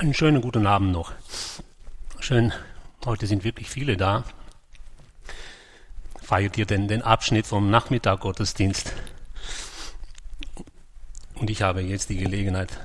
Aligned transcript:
Einen 0.00 0.14
schönen 0.14 0.40
guten 0.40 0.66
Abend 0.66 0.92
noch. 0.92 1.12
Schön, 2.20 2.54
heute 3.04 3.26
sind 3.26 3.44
wirklich 3.44 3.68
viele 3.68 3.98
da. 3.98 4.24
Feiert 6.22 6.56
ihr 6.56 6.64
denn 6.64 6.88
den 6.88 7.02
Abschnitt 7.02 7.46
vom 7.46 7.68
Nachmittag 7.68 8.20
Gottesdienst? 8.20 8.94
Und 11.34 11.50
ich 11.50 11.60
habe 11.60 11.82
jetzt 11.82 12.08
die 12.08 12.16
Gelegenheit, 12.16 12.78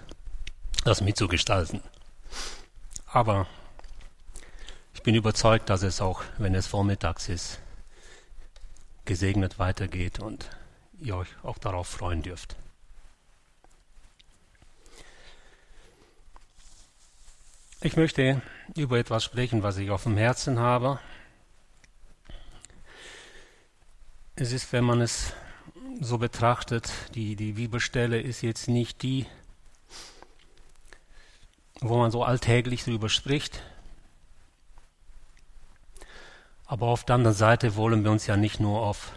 das 0.84 1.00
mitzugestalten. 1.00 1.80
Aber 3.06 3.48
ich 4.94 5.02
bin 5.02 5.16
überzeugt, 5.16 5.70
dass 5.70 5.84
es 5.84 6.02
auch, 6.02 6.22
wenn 6.38 6.54
es 6.54 6.68
vormittags 6.68 7.30
ist, 7.30 7.62
gesegnet 9.06 9.58
weitergeht 9.58 10.20
und 10.20 10.50
ihr 11.00 11.16
euch 11.16 11.30
auch 11.44 11.60
darauf 11.60 11.88
freuen 11.88 12.24
dürft. 12.24 12.58
Ich 17.86 17.98
möchte 17.98 18.42
über 18.76 18.98
etwas 18.98 19.24
sprechen, 19.24 19.62
was 19.62 19.78
ich 19.78 19.92
auf 19.92 20.02
dem 20.02 20.18
Herzen 20.18 20.58
habe. 20.58 21.00
Es 24.36 24.52
ist, 24.52 24.74
wenn 24.74 24.84
man 24.84 25.02
es 25.02 25.34
so 26.02 26.18
betrachtet, 26.18 26.92
die, 27.14 27.36
die 27.36 27.52
Bibelstelle 27.52 28.20
ist 28.20 28.42
jetzt 28.42 28.68
nicht 28.68 29.04
die, 29.04 29.28
wo 31.80 32.00
man 32.00 32.10
so 32.10 32.24
alltäglich 32.24 32.86
drüber 32.86 33.08
spricht. 33.08 33.62
Aber 36.66 36.88
auf 36.88 37.04
der 37.04 37.18
anderen 37.18 37.38
Seite 37.38 37.76
wollen 37.76 38.04
wir 38.04 38.10
uns 38.10 38.26
ja 38.26 38.36
nicht 38.36 38.60
nur 38.60 38.82
auf, 38.82 39.12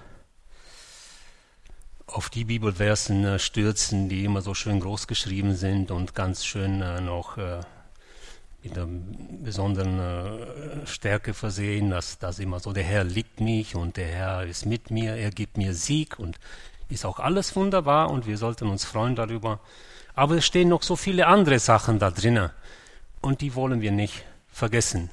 auf 2.06 2.28
die 2.28 2.44
Bibelversen 2.44 3.24
äh, 3.24 3.38
stürzen, 3.38 4.10
die 4.10 4.26
immer 4.26 4.42
so 4.42 4.52
schön 4.52 4.78
groß 4.80 5.06
geschrieben 5.06 5.56
sind 5.56 5.90
und 5.90 6.14
ganz 6.14 6.44
schön 6.44 6.82
äh, 6.82 7.00
noch 7.00 7.38
äh, 7.38 7.62
mit 8.68 8.78
einer 8.78 8.88
besonderen 9.42 9.98
äh, 9.98 10.86
Stärke 10.86 11.34
versehen, 11.34 11.90
dass 11.90 12.18
das 12.18 12.38
immer 12.38 12.60
so, 12.60 12.72
der 12.72 12.84
Herr 12.84 13.04
liebt 13.04 13.40
mich 13.40 13.74
und 13.74 13.96
der 13.96 14.08
Herr 14.08 14.44
ist 14.44 14.66
mit 14.66 14.90
mir, 14.90 15.14
er 15.14 15.30
gibt 15.30 15.56
mir 15.56 15.74
Sieg 15.74 16.18
und 16.18 16.38
ist 16.88 17.04
auch 17.04 17.18
alles 17.18 17.56
wunderbar 17.56 18.10
und 18.10 18.26
wir 18.26 18.36
sollten 18.38 18.68
uns 18.68 18.84
freuen 18.84 19.16
darüber. 19.16 19.60
Aber 20.14 20.36
es 20.36 20.46
stehen 20.46 20.68
noch 20.68 20.82
so 20.82 20.96
viele 20.96 21.26
andere 21.26 21.58
Sachen 21.58 21.98
da 21.98 22.10
drinnen 22.10 22.50
und 23.20 23.40
die 23.40 23.54
wollen 23.54 23.80
wir 23.80 23.92
nicht 23.92 24.24
vergessen. 24.50 25.10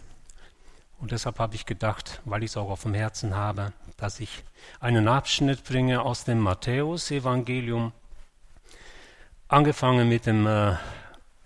Und 1.00 1.12
deshalb 1.12 1.40
habe 1.40 1.56
ich 1.56 1.66
gedacht, 1.66 2.22
weil 2.26 2.44
ich 2.44 2.52
es 2.52 2.58
auch 2.58 2.70
auf 2.70 2.84
dem 2.84 2.94
Herzen 2.94 3.36
habe, 3.36 3.74
dass 3.98 4.20
ich 4.20 4.44
einen 4.80 5.08
Abschnitt 5.08 5.64
bringe 5.64 6.02
aus 6.02 6.24
dem 6.24 6.40
Matthäus-Evangelium, 6.40 7.92
angefangen 9.48 10.10
mit 10.10 10.26
dem 10.26 10.48
äh, 10.48 10.76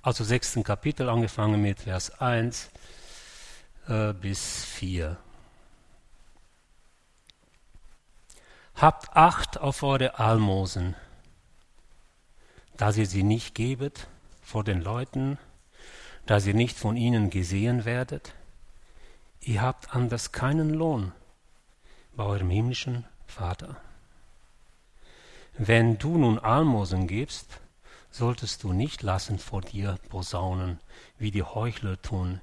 also 0.09 0.23
sechsten 0.23 0.63
Kapitel, 0.63 1.07
angefangen 1.07 1.61
mit 1.61 1.81
Vers 1.81 2.19
1 2.19 2.71
äh, 3.87 4.11
bis 4.11 4.65
4. 4.65 5.15
Habt 8.73 9.15
Acht 9.15 9.59
auf 9.59 9.83
eure 9.83 10.17
Almosen, 10.17 10.95
dass 12.75 12.97
ihr 12.97 13.05
sie 13.05 13.21
nicht 13.21 13.53
gebet 13.53 14.07
vor 14.41 14.63
den 14.63 14.81
Leuten, 14.81 15.37
dass 16.25 16.47
ihr 16.47 16.55
nicht 16.55 16.75
von 16.75 16.97
ihnen 16.97 17.29
gesehen 17.29 17.85
werdet. 17.85 18.33
Ihr 19.41 19.61
habt 19.61 19.93
anders 19.93 20.31
keinen 20.31 20.71
Lohn 20.71 21.11
bei 22.15 22.23
eurem 22.23 22.49
himmlischen 22.49 23.05
Vater. 23.27 23.77
Wenn 25.55 25.99
du 25.99 26.17
nun 26.17 26.39
Almosen 26.39 27.05
gibst, 27.05 27.59
solltest 28.11 28.63
du 28.63 28.73
nicht 28.73 29.03
lassen 29.03 29.39
vor 29.39 29.61
dir 29.61 29.97
posaunen, 30.09 30.79
wie 31.17 31.31
die 31.31 31.43
Heuchler 31.43 32.01
tun, 32.01 32.41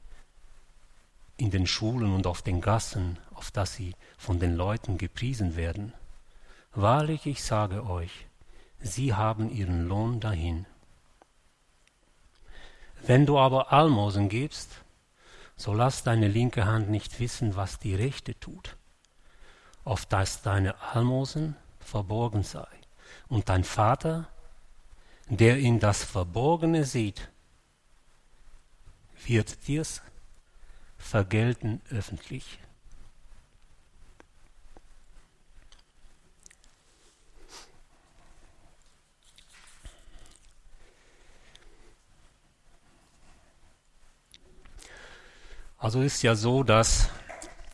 in 1.37 1.51
den 1.51 1.67
Schulen 1.67 2.15
und 2.15 2.27
auf 2.27 2.43
den 2.43 2.61
Gassen, 2.61 3.19
auf 3.35 3.51
dass 3.51 3.75
sie 3.75 3.95
von 4.17 4.39
den 4.39 4.57
Leuten 4.57 4.97
gepriesen 4.97 5.57
werden. 5.57 5.93
Wahrlich, 6.73 7.27
ich 7.27 7.43
sage 7.43 7.87
euch, 7.87 8.27
sie 8.81 9.15
haben 9.15 9.51
ihren 9.51 9.87
Lohn 9.87 10.21
dahin. 10.21 10.67
Wenn 13.03 13.27
du 13.27 13.39
aber 13.39 13.73
Almosen 13.73 14.29
gibst, 14.29 14.83
so 15.57 15.73
lass 15.73 16.03
deine 16.03 16.29
linke 16.29 16.67
Hand 16.67 16.91
nicht 16.91 17.21
wissen, 17.21 17.57
was 17.57 17.79
die 17.79 17.95
rechte 17.95 18.39
tut, 18.39 18.77
auf 19.85 20.07
dass 20.07 20.43
deine 20.43 20.81
Almosen 20.81 21.57
verborgen 21.81 22.43
sei, 22.43 22.67
und 23.29 23.49
dein 23.49 23.65
Vater, 23.65 24.29
der 25.29 25.59
in 25.59 25.81
das 25.81 26.05
Verborgene 26.05 26.85
sieht, 26.85 27.29
wird 29.25 29.67
dir's 29.67 30.03
vergelten 30.97 31.81
öffentlich. 31.91 32.59
Also 45.79 46.01
ist 46.01 46.23
ja 46.23 46.35
so, 46.35 46.63
dass 46.63 47.11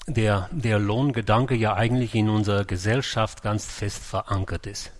der, 0.06 0.48
der 0.52 0.78
Lohngedanke 0.78 1.54
ja 1.54 1.74
eigentlich 1.74 2.14
in 2.14 2.28
unserer 2.28 2.64
Gesellschaft 2.64 3.42
ganz 3.42 3.64
fest 3.64 4.02
verankert 4.02 4.66
ist. 4.66 4.92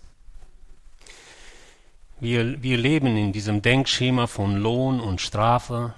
Wir, 2.23 2.63
wir 2.63 2.77
leben 2.77 3.17
in 3.17 3.33
diesem 3.33 3.61
Denkschema 3.61 4.27
von 4.27 4.55
Lohn 4.55 5.01
und 5.01 5.19
Strafe 5.19 5.93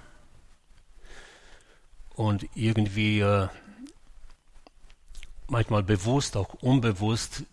und 2.16 2.44
irgendwie 2.56 3.20
äh, 3.20 3.46
manchmal 5.46 5.84
bewusst, 5.84 6.36
auch 6.36 6.54
unbewusst, 6.54 7.44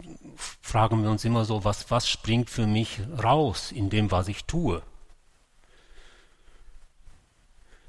fragen 0.59 1.03
wir 1.03 1.11
uns 1.11 1.23
immer 1.23 1.45
so, 1.45 1.63
was, 1.63 1.91
was 1.91 2.09
springt 2.09 2.49
für 2.49 2.65
mich 2.65 2.99
raus 3.23 3.71
in 3.71 3.91
dem, 3.91 4.09
was 4.09 4.27
ich 4.27 4.45
tue? 4.45 4.81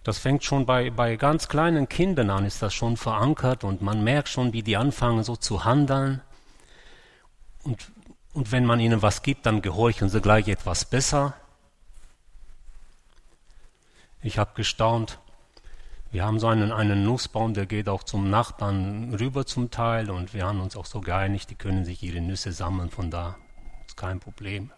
Das 0.02 0.18
fängt 0.18 0.44
schon 0.44 0.66
bei, 0.66 0.90
bei 0.90 1.16
ganz 1.16 1.48
kleinen 1.48 1.88
Kindern 1.88 2.28
an, 2.28 2.44
ist 2.44 2.60
das 2.60 2.74
schon 2.74 2.98
verankert 2.98 3.64
und 3.64 3.80
man 3.80 4.04
merkt 4.04 4.28
schon, 4.28 4.52
wie 4.52 4.62
die 4.62 4.76
anfangen 4.76 5.24
so 5.24 5.34
zu 5.34 5.64
handeln. 5.64 6.20
Und 7.62 7.90
und 8.34 8.50
wenn 8.50 8.66
man 8.66 8.80
ihnen 8.80 9.00
was 9.00 9.22
gibt, 9.22 9.46
dann 9.46 9.62
gehorchen 9.62 10.08
sie 10.08 10.20
gleich 10.20 10.48
etwas 10.48 10.84
besser. 10.84 11.34
Ich 14.22 14.38
habe 14.38 14.50
gestaunt. 14.54 15.20
Wir 16.10 16.24
haben 16.24 16.38
so 16.38 16.48
einen, 16.48 16.72
einen 16.72 17.04
Nussbaum, 17.04 17.54
der 17.54 17.66
geht 17.66 17.88
auch 17.88 18.02
zum 18.02 18.30
Nachbarn 18.30 19.14
rüber 19.14 19.46
zum 19.46 19.70
Teil 19.70 20.10
und 20.10 20.34
wir 20.34 20.46
haben 20.46 20.60
uns 20.60 20.76
auch 20.76 20.86
so 20.86 21.00
geeinigt, 21.00 21.50
die 21.50 21.54
können 21.54 21.84
sich 21.84 22.02
ihre 22.02 22.20
Nüsse 22.20 22.52
sammeln 22.52 22.90
von 22.90 23.10
da. 23.10 23.36
Ist 23.86 23.96
kein 23.96 24.20
Problem. 24.20 24.70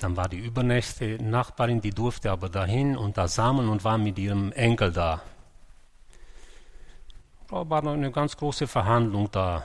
Dann 0.00 0.16
war 0.16 0.28
die 0.28 0.38
übernächste 0.38 1.22
Nachbarin, 1.22 1.80
die 1.80 1.90
durfte 1.90 2.30
aber 2.30 2.48
dahin 2.48 2.96
und 2.96 3.16
da 3.16 3.28
sammeln 3.28 3.68
und 3.68 3.84
war 3.84 3.98
mit 3.98 4.18
ihrem 4.18 4.52
Enkel 4.52 4.92
da. 4.92 5.22
Da 7.52 7.68
war 7.68 7.86
eine 7.86 8.10
ganz 8.10 8.34
große 8.38 8.66
Verhandlung 8.66 9.30
da. 9.30 9.62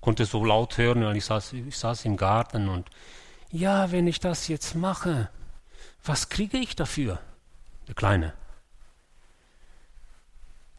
Konnte 0.00 0.24
so 0.24 0.44
laut 0.44 0.78
hören, 0.78 1.04
weil 1.04 1.16
ich 1.16 1.26
saß, 1.26 1.52
ich 1.52 1.78
saß 1.78 2.04
im 2.06 2.16
Garten 2.16 2.68
und 2.68 2.90
ja, 3.52 3.92
wenn 3.92 4.08
ich 4.08 4.18
das 4.18 4.48
jetzt 4.48 4.74
mache, 4.74 5.30
was 6.04 6.28
kriege 6.28 6.58
ich 6.58 6.74
dafür? 6.74 7.20
Der 7.86 7.94
Kleine. 7.94 8.32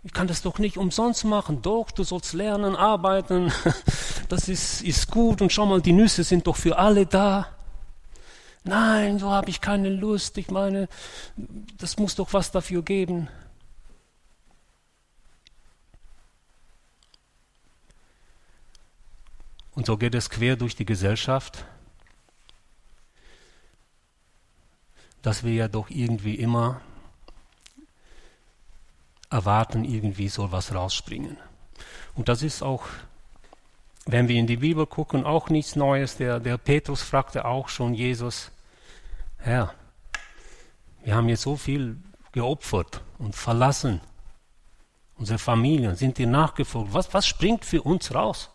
Ich 0.03 0.11
kann 0.11 0.27
das 0.27 0.41
doch 0.41 0.59
nicht 0.59 0.77
umsonst 0.77 1.23
machen. 1.23 1.61
Doch, 1.61 1.89
du 1.89 2.03
sollst 2.03 2.33
lernen, 2.33 2.75
arbeiten. 2.75 3.51
Das 4.27 4.47
ist, 4.47 4.83
ist 4.83 5.09
gut. 5.09 5.41
Und 5.41 5.51
schau 5.51 5.65
mal, 5.65 5.81
die 5.81 5.91
Nüsse 5.91 6.23
sind 6.23 6.45
doch 6.45 6.55
für 6.55 6.77
alle 6.77 7.07
da. 7.07 7.47
Nein, 8.63 9.17
so 9.17 9.31
habe 9.31 9.49
ich 9.49 9.59
keine 9.59 9.89
Lust. 9.89 10.37
Ich 10.37 10.51
meine, 10.51 10.87
das 11.79 11.97
muss 11.97 12.13
doch 12.13 12.31
was 12.31 12.51
dafür 12.51 12.83
geben. 12.83 13.27
Und 19.75 19.85
so 19.85 19.97
geht 19.97 20.15
es 20.15 20.29
quer 20.29 20.55
durch 20.55 20.75
die 20.75 20.85
Gesellschaft, 20.85 21.65
dass 25.21 25.43
wir 25.43 25.53
ja 25.53 25.67
doch 25.67 25.89
irgendwie 25.89 26.35
immer 26.35 26.81
erwarten, 29.29 29.85
irgendwie 29.85 30.29
soll 30.29 30.51
was 30.51 30.73
rausspringen. 30.73 31.37
Und 32.15 32.29
das 32.29 32.41
ist 32.41 32.61
auch, 32.61 32.85
wenn 34.05 34.27
wir 34.27 34.37
in 34.37 34.47
die 34.47 34.57
Bibel 34.57 34.85
gucken, 34.85 35.25
auch 35.25 35.49
nichts 35.49 35.75
Neues. 35.75 36.17
Der, 36.17 36.39
der 36.39 36.57
Petrus 36.57 37.01
fragte 37.01 37.45
auch 37.45 37.69
schon 37.69 37.93
Jesus, 37.93 38.51
Herr, 39.37 39.73
wir 41.03 41.15
haben 41.15 41.29
jetzt 41.29 41.43
so 41.43 41.55
viel 41.55 41.97
geopfert 42.31 43.01
und 43.17 43.35
verlassen. 43.35 44.01
Unsere 45.15 45.39
Familien 45.39 45.95
sind 45.95 46.17
dir 46.17 46.27
nachgefolgt. 46.27 46.93
Was, 46.93 47.13
was 47.13 47.27
springt 47.27 47.65
für 47.65 47.81
uns 47.81 48.13
raus? 48.13 48.49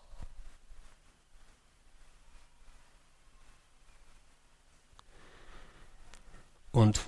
Und 6.74 7.02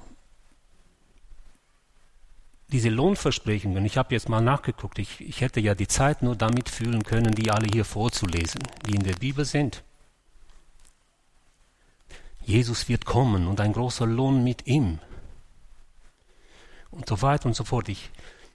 diese 2.68 2.88
Lohnversprechungen, 2.88 3.84
ich 3.84 3.98
habe 3.98 4.14
jetzt 4.14 4.28
mal 4.28 4.40
nachgeguckt, 4.40 5.00
ich, 5.00 5.20
ich 5.20 5.40
hätte 5.40 5.58
ja 5.58 5.74
die 5.74 5.88
Zeit 5.88 6.22
nur 6.22 6.36
damit 6.36 6.68
fühlen 6.68 7.02
können, 7.02 7.34
die 7.34 7.50
alle 7.50 7.66
hier 7.72 7.84
vorzulesen, 7.84 8.60
die 8.86 8.94
in 8.94 9.02
der 9.02 9.14
Bibel 9.14 9.44
sind. 9.44 9.82
Jesus 12.44 12.88
wird 12.88 13.06
kommen 13.06 13.48
und 13.48 13.60
ein 13.60 13.72
großer 13.72 14.06
Lohn 14.06 14.44
mit 14.44 14.68
ihm. 14.68 15.00
Und 16.92 17.08
so 17.08 17.20
weiter 17.20 17.46
und 17.46 17.56
so 17.56 17.64
fort. 17.64 17.88
Ich, 17.88 18.10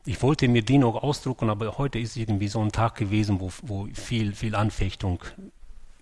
ich 0.06 0.22
wollte 0.22 0.48
mir 0.48 0.62
die 0.62 0.78
noch 0.78 0.96
ausdrucken, 0.96 1.50
aber 1.50 1.78
heute 1.78 2.00
ist 2.00 2.16
irgendwie 2.16 2.48
so 2.48 2.62
ein 2.62 2.72
Tag 2.72 2.96
gewesen, 2.96 3.42
wo, 3.42 3.52
wo 3.64 3.86
viel, 3.94 4.34
viel 4.34 4.56
Anfechtung 4.56 5.22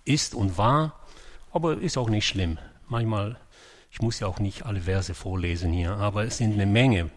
ist 0.04 0.36
und 0.36 0.56
war. 0.56 1.00
Aber 1.50 1.78
ist 1.78 1.98
auch 1.98 2.10
nicht 2.10 2.28
schlimm. 2.28 2.58
Manchmal, 2.88 3.40
ich 3.90 4.00
muss 4.00 4.20
ja 4.20 4.26
auch 4.26 4.38
nicht 4.38 4.66
alle 4.66 4.82
Verse 4.82 5.14
vorlesen 5.14 5.72
hier, 5.72 5.92
aber 5.92 6.24
es 6.24 6.38
sind 6.38 6.54
eine 6.54 6.66
Menge. 6.66 7.10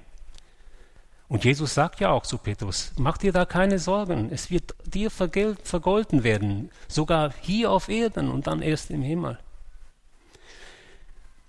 Und 1.27 1.45
Jesus 1.45 1.73
sagt 1.73 1.99
ja 1.99 2.11
auch 2.11 2.23
zu 2.23 2.37
Petrus, 2.37 2.91
mach 2.97 3.17
dir 3.17 3.31
da 3.31 3.45
keine 3.45 3.79
Sorgen, 3.79 4.29
es 4.31 4.51
wird 4.51 4.75
dir 4.85 5.09
vergolten 5.09 6.23
werden, 6.23 6.69
sogar 6.87 7.33
hier 7.41 7.71
auf 7.71 7.89
Erden 7.89 8.29
und 8.29 8.45
dann 8.47 8.61
erst 8.61 8.91
im 8.91 9.01
Himmel. 9.01 9.39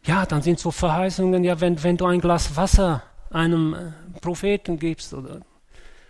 Ja, 0.05 0.27
dann 0.27 0.43
sind 0.43 0.59
so 0.59 0.71
Verheißungen, 0.71 1.45
ja, 1.45 1.61
wenn, 1.61 1.83
wenn 1.83 1.97
du 1.97 2.07
ein 2.07 2.21
Glas 2.21 2.57
Wasser 2.57 3.03
einem 3.31 3.75
äh, 3.75 4.21
Propheten 4.21 4.79
gibst 4.79 5.13
oder, 5.15 5.41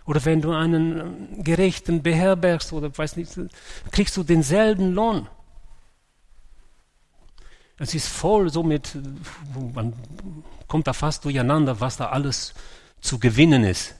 oder 0.05 0.23
wenn 0.25 0.41
du 0.41 0.51
einen 0.51 1.39
äh, 1.39 1.43
Gerechten 1.43 2.03
beherbergst 2.03 2.73
oder 2.73 2.95
weiß 2.95 3.15
nicht, 3.15 3.39
kriegst 3.91 4.15
du 4.17 4.23
denselben 4.23 4.93
Lohn. 4.93 5.27
Es 7.77 7.93
ist 7.93 8.07
voll 8.07 8.49
so 8.49 8.63
mit, 8.63 8.97
man 9.73 9.93
kommt 10.67 10.87
da 10.87 10.93
fast 10.93 11.25
durcheinander, 11.25 11.81
was 11.81 11.97
da 11.97 12.07
alles 12.09 12.53
zu 13.01 13.19
gewinnen 13.19 13.63
ist. 13.63 13.95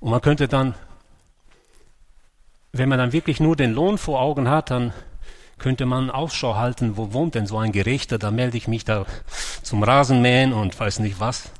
Und 0.00 0.10
man 0.10 0.20
könnte 0.20 0.48
dann, 0.48 0.74
wenn 2.72 2.88
man 2.88 2.98
dann 2.98 3.12
wirklich 3.12 3.40
nur 3.40 3.56
den 3.56 3.72
Lohn 3.72 3.98
vor 3.98 4.20
Augen 4.20 4.48
hat, 4.48 4.70
dann 4.70 4.92
könnte 5.58 5.86
man 5.86 6.10
Ausschau 6.10 6.54
halten, 6.54 6.96
wo 6.96 7.12
wohnt 7.12 7.34
denn 7.34 7.46
so 7.46 7.58
ein 7.58 7.72
Gerechter, 7.72 8.18
da 8.18 8.30
melde 8.30 8.56
ich 8.56 8.68
mich 8.68 8.84
da 8.84 9.06
zum 9.62 9.82
Rasenmähen 9.82 10.52
und 10.52 10.78
weiß 10.78 11.00
nicht 11.00 11.18
was. 11.18 11.50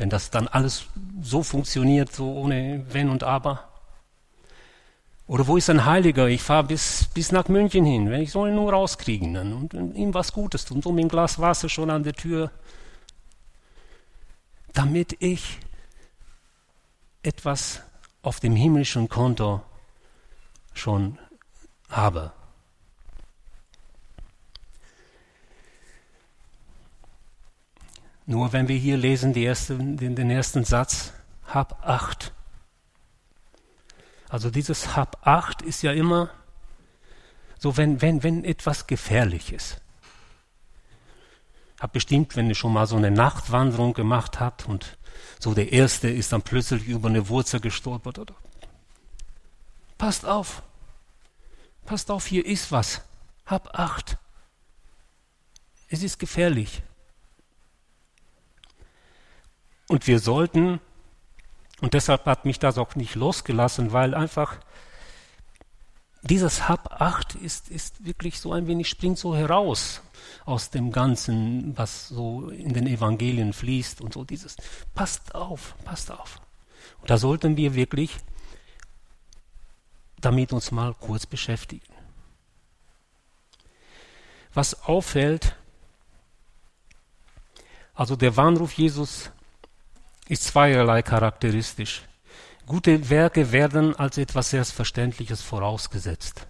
Wenn 0.00 0.08
das 0.08 0.30
dann 0.30 0.48
alles 0.48 0.86
so 1.20 1.42
funktioniert, 1.42 2.10
so 2.10 2.32
ohne 2.32 2.86
Wenn 2.90 3.10
und 3.10 3.22
Aber. 3.22 3.68
Oder 5.26 5.46
wo 5.46 5.58
ist 5.58 5.68
ein 5.68 5.84
Heiliger? 5.84 6.26
Ich 6.26 6.40
fahre 6.40 6.64
bis, 6.64 7.04
bis 7.12 7.32
nach 7.32 7.48
München 7.48 7.84
hin, 7.84 8.08
wenn 8.08 8.22
ich 8.22 8.32
soll 8.32 8.48
ihn 8.48 8.54
nur 8.54 8.72
rauskriegen 8.72 9.34
dann, 9.34 9.52
und 9.52 9.74
ihm 9.74 10.14
was 10.14 10.32
Gutes 10.32 10.64
tun, 10.64 10.80
so 10.80 10.90
mit 10.90 11.02
einem 11.02 11.10
Glas 11.10 11.38
Wasser 11.38 11.68
schon 11.68 11.90
an 11.90 12.02
der 12.02 12.14
Tür, 12.14 12.50
damit 14.72 15.16
ich 15.18 15.58
etwas 17.22 17.82
auf 18.22 18.40
dem 18.40 18.56
himmlischen 18.56 19.06
Konto 19.06 19.60
schon 20.72 21.18
habe. 21.90 22.32
Nur 28.30 28.52
wenn 28.52 28.68
wir 28.68 28.76
hier 28.76 28.96
lesen 28.96 29.34
erste, 29.34 29.76
den, 29.76 30.14
den 30.14 30.30
ersten 30.30 30.62
Satz, 30.62 31.12
hab 31.48 31.84
Acht. 31.84 32.32
Also 34.28 34.50
dieses 34.50 34.94
Hab 34.94 35.26
acht 35.26 35.62
ist 35.62 35.82
ja 35.82 35.90
immer 35.90 36.30
so, 37.58 37.76
wenn, 37.76 38.00
wenn, 38.00 38.22
wenn 38.22 38.44
etwas 38.44 38.86
gefährlich 38.86 39.52
ist. 39.52 39.80
Hab 41.80 41.92
bestimmt, 41.92 42.36
wenn 42.36 42.46
ihr 42.46 42.54
schon 42.54 42.72
mal 42.72 42.86
so 42.86 42.94
eine 42.94 43.10
Nachtwanderung 43.10 43.94
gemacht 43.94 44.38
habt 44.38 44.68
und 44.68 44.96
so 45.40 45.52
der 45.52 45.72
Erste 45.72 46.08
ist 46.08 46.32
dann 46.32 46.42
plötzlich 46.42 46.86
über 46.86 47.08
eine 47.08 47.28
Wurzel 47.28 47.58
gestolpert. 47.58 48.20
Oder? 48.20 48.36
Passt 49.98 50.24
auf. 50.24 50.62
Passt 51.84 52.12
auf, 52.12 52.26
hier 52.26 52.46
ist 52.46 52.70
was. 52.70 53.02
Hab 53.44 53.76
acht. 53.76 54.18
Es 55.88 56.04
ist 56.04 56.20
gefährlich. 56.20 56.84
Und 59.90 60.06
wir 60.06 60.20
sollten 60.20 60.78
und 61.80 61.94
deshalb 61.94 62.24
hat 62.26 62.44
mich 62.44 62.60
das 62.60 62.78
auch 62.78 62.94
nicht 62.94 63.16
losgelassen, 63.16 63.92
weil 63.92 64.14
einfach 64.14 64.58
dieses 66.22 66.68
Hab 66.68 67.00
acht 67.00 67.34
ist, 67.34 67.68
ist 67.68 68.04
wirklich 68.04 68.38
so 68.38 68.52
ein 68.52 68.68
wenig, 68.68 68.88
springt 68.88 69.18
so 69.18 69.34
heraus 69.34 70.00
aus 70.44 70.70
dem 70.70 70.92
Ganzen, 70.92 71.76
was 71.76 72.06
so 72.06 72.50
in 72.50 72.72
den 72.72 72.86
Evangelien 72.86 73.52
fließt 73.52 74.00
und 74.00 74.14
so 74.14 74.22
dieses, 74.22 74.54
passt 74.94 75.34
auf, 75.34 75.74
passt 75.84 76.12
auf. 76.12 76.40
Und 77.00 77.10
da 77.10 77.18
sollten 77.18 77.56
wir 77.56 77.74
wirklich 77.74 78.16
damit 80.20 80.52
uns 80.52 80.70
mal 80.70 80.94
kurz 80.94 81.26
beschäftigen. 81.26 81.92
Was 84.54 84.84
auffällt, 84.84 85.56
also 87.92 88.14
der 88.14 88.36
Warnruf 88.36 88.74
Jesus 88.74 89.32
ist 90.30 90.44
zweierlei 90.44 91.02
charakteristisch. 91.02 92.02
Gute 92.64 93.10
Werke 93.10 93.50
werden 93.50 93.96
als 93.96 94.16
etwas 94.16 94.50
Selbstverständliches 94.50 95.42
vorausgesetzt. 95.42 96.46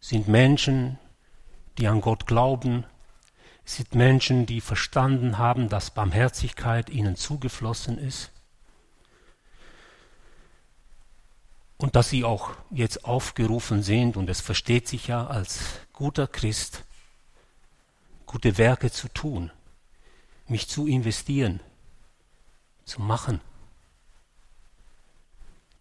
Sind 0.00 0.26
Menschen, 0.26 0.98
die 1.78 1.86
an 1.86 2.00
Gott 2.00 2.26
glauben, 2.26 2.84
sind 3.64 3.94
Menschen, 3.94 4.44
die 4.44 4.60
verstanden 4.60 5.38
haben, 5.38 5.68
dass 5.68 5.92
Barmherzigkeit 5.92 6.90
ihnen 6.90 7.14
zugeflossen 7.14 7.96
ist 7.96 8.32
und 11.76 11.94
dass 11.94 12.10
sie 12.10 12.24
auch 12.24 12.50
jetzt 12.72 13.04
aufgerufen 13.04 13.84
sind, 13.84 14.16
und 14.16 14.28
es 14.28 14.40
versteht 14.40 14.88
sich 14.88 15.06
ja 15.06 15.28
als 15.28 15.60
guter 15.92 16.26
Christ, 16.26 16.82
gute 18.26 18.58
Werke 18.58 18.90
zu 18.90 19.06
tun, 19.06 19.52
mich 20.48 20.66
zu 20.66 20.88
investieren, 20.88 21.60
zu 22.88 23.00
machen. 23.00 23.40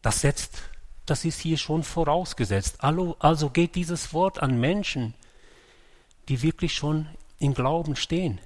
Das 0.01 0.21
setzt, 0.21 0.61
das 1.05 1.25
ist 1.25 1.39
hier 1.39 1.57
schon 1.57 1.83
vorausgesetzt. 1.83 2.83
Also 2.83 3.49
geht 3.49 3.75
dieses 3.75 4.13
Wort 4.13 4.41
an 4.41 4.59
Menschen, 4.59 5.13
die 6.29 6.41
wirklich 6.41 6.73
schon 6.73 7.07
im 7.39 7.53
Glauben 7.53 7.95
stehen, 7.95 8.39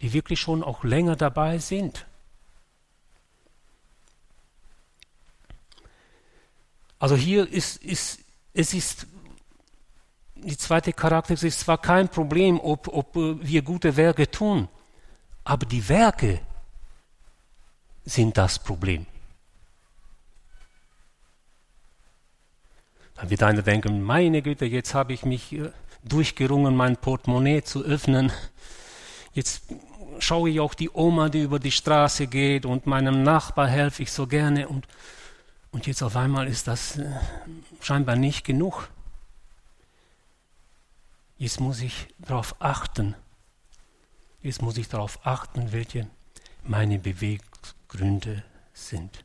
die 0.00 0.12
wirklich 0.12 0.40
schon 0.40 0.62
auch 0.62 0.84
länger 0.84 1.16
dabei 1.16 1.58
sind. 1.58 2.06
Also 6.98 7.16
hier 7.16 7.48
ist, 7.48 7.82
ist 7.82 8.20
es 8.54 8.74
ist 8.74 9.06
die 10.34 10.56
zweite 10.56 10.92
Charakter 10.92 11.34
ist 11.34 11.60
zwar 11.60 11.78
kein 11.78 12.08
Problem, 12.08 12.60
ob, 12.60 12.88
ob 12.88 13.14
wir 13.14 13.62
gute 13.62 13.96
Werke 13.96 14.30
tun, 14.30 14.68
aber 15.44 15.66
die 15.66 15.88
Werke 15.88 16.40
sind 18.04 18.36
das 18.36 18.58
Problem. 18.58 19.06
Dann 23.14 23.30
wird 23.30 23.42
einer 23.42 23.62
denken, 23.62 24.02
meine 24.02 24.42
Güte, 24.42 24.64
jetzt 24.64 24.94
habe 24.94 25.12
ich 25.12 25.24
mich 25.24 25.52
äh, 25.52 25.70
durchgerungen, 26.02 26.74
mein 26.74 26.96
Portemonnaie 26.96 27.62
zu 27.62 27.84
öffnen. 27.84 28.32
Jetzt 29.32 29.62
schaue 30.18 30.50
ich 30.50 30.60
auch 30.60 30.74
die 30.74 30.90
Oma, 30.90 31.28
die 31.28 31.42
über 31.42 31.58
die 31.58 31.70
Straße 31.70 32.26
geht 32.26 32.66
und 32.66 32.86
meinem 32.86 33.22
Nachbar 33.22 33.68
helfe 33.68 34.02
ich 34.02 34.12
so 34.12 34.26
gerne 34.26 34.68
und, 34.68 34.86
und 35.70 35.86
jetzt 35.86 36.02
auf 36.02 36.16
einmal 36.16 36.48
ist 36.48 36.66
das 36.66 36.98
äh, 36.98 37.10
scheinbar 37.80 38.16
nicht 38.16 38.44
genug. 38.44 38.88
Jetzt 41.38 41.60
muss 41.60 41.80
ich 41.80 42.08
darauf 42.18 42.56
achten. 42.60 43.14
Jetzt 44.42 44.62
muss 44.62 44.76
ich 44.76 44.88
darauf 44.88 45.24
achten, 45.24 45.72
welche 45.72 46.08
meine 46.64 46.98
Bewegung 46.98 47.51
Gründe 47.92 48.42
sind. 48.72 49.24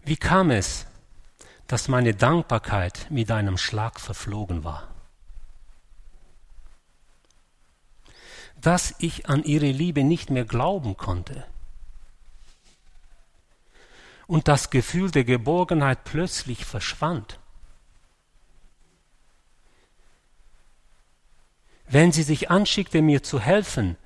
Wie 0.06 0.16
kam 0.16 0.52
es, 0.52 0.86
dass 1.66 1.88
meine 1.88 2.14
Dankbarkeit 2.14 3.08
mit 3.10 3.28
einem 3.32 3.58
Schlag 3.58 3.98
verflogen 3.98 4.62
war? 4.62 4.86
Dass 8.60 8.94
ich 9.00 9.28
an 9.28 9.42
ihre 9.42 9.72
Liebe 9.72 10.04
nicht 10.04 10.30
mehr 10.30 10.44
glauben 10.44 10.96
konnte 10.96 11.44
und 14.28 14.46
das 14.46 14.70
Gefühl 14.70 15.10
der 15.10 15.24
Geborgenheit 15.24 16.04
plötzlich 16.04 16.64
verschwand. 16.64 17.40
Wenn 21.88 22.12
sie 22.12 22.22
sich 22.22 22.48
anschickte, 22.48 23.02
mir 23.02 23.24
zu 23.24 23.40
helfen, 23.40 23.96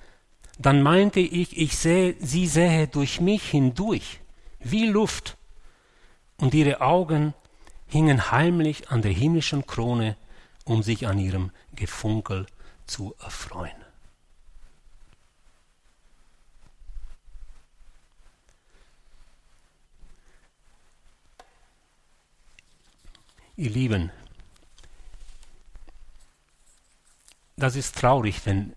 dann 0.58 0.82
meinte 0.82 1.20
ich, 1.20 1.58
ich 1.58 1.76
sähe, 1.76 2.16
sie 2.20 2.46
sähe 2.46 2.88
durch 2.88 3.20
mich 3.20 3.50
hindurch, 3.50 4.20
wie 4.60 4.86
Luft, 4.86 5.36
und 6.40 6.54
ihre 6.54 6.80
Augen 6.80 7.34
hingen 7.86 8.30
heimlich 8.30 8.90
an 8.90 9.02
der 9.02 9.12
himmlischen 9.12 9.66
Krone, 9.66 10.16
um 10.64 10.82
sich 10.82 11.06
an 11.06 11.18
ihrem 11.18 11.50
Gefunkel 11.74 12.46
zu 12.86 13.14
erfreuen. 13.20 13.72
Ihr 23.56 23.70
Lieben, 23.70 24.10
das 27.56 27.76
ist 27.76 27.98
traurig, 27.98 28.46
wenn, 28.46 28.74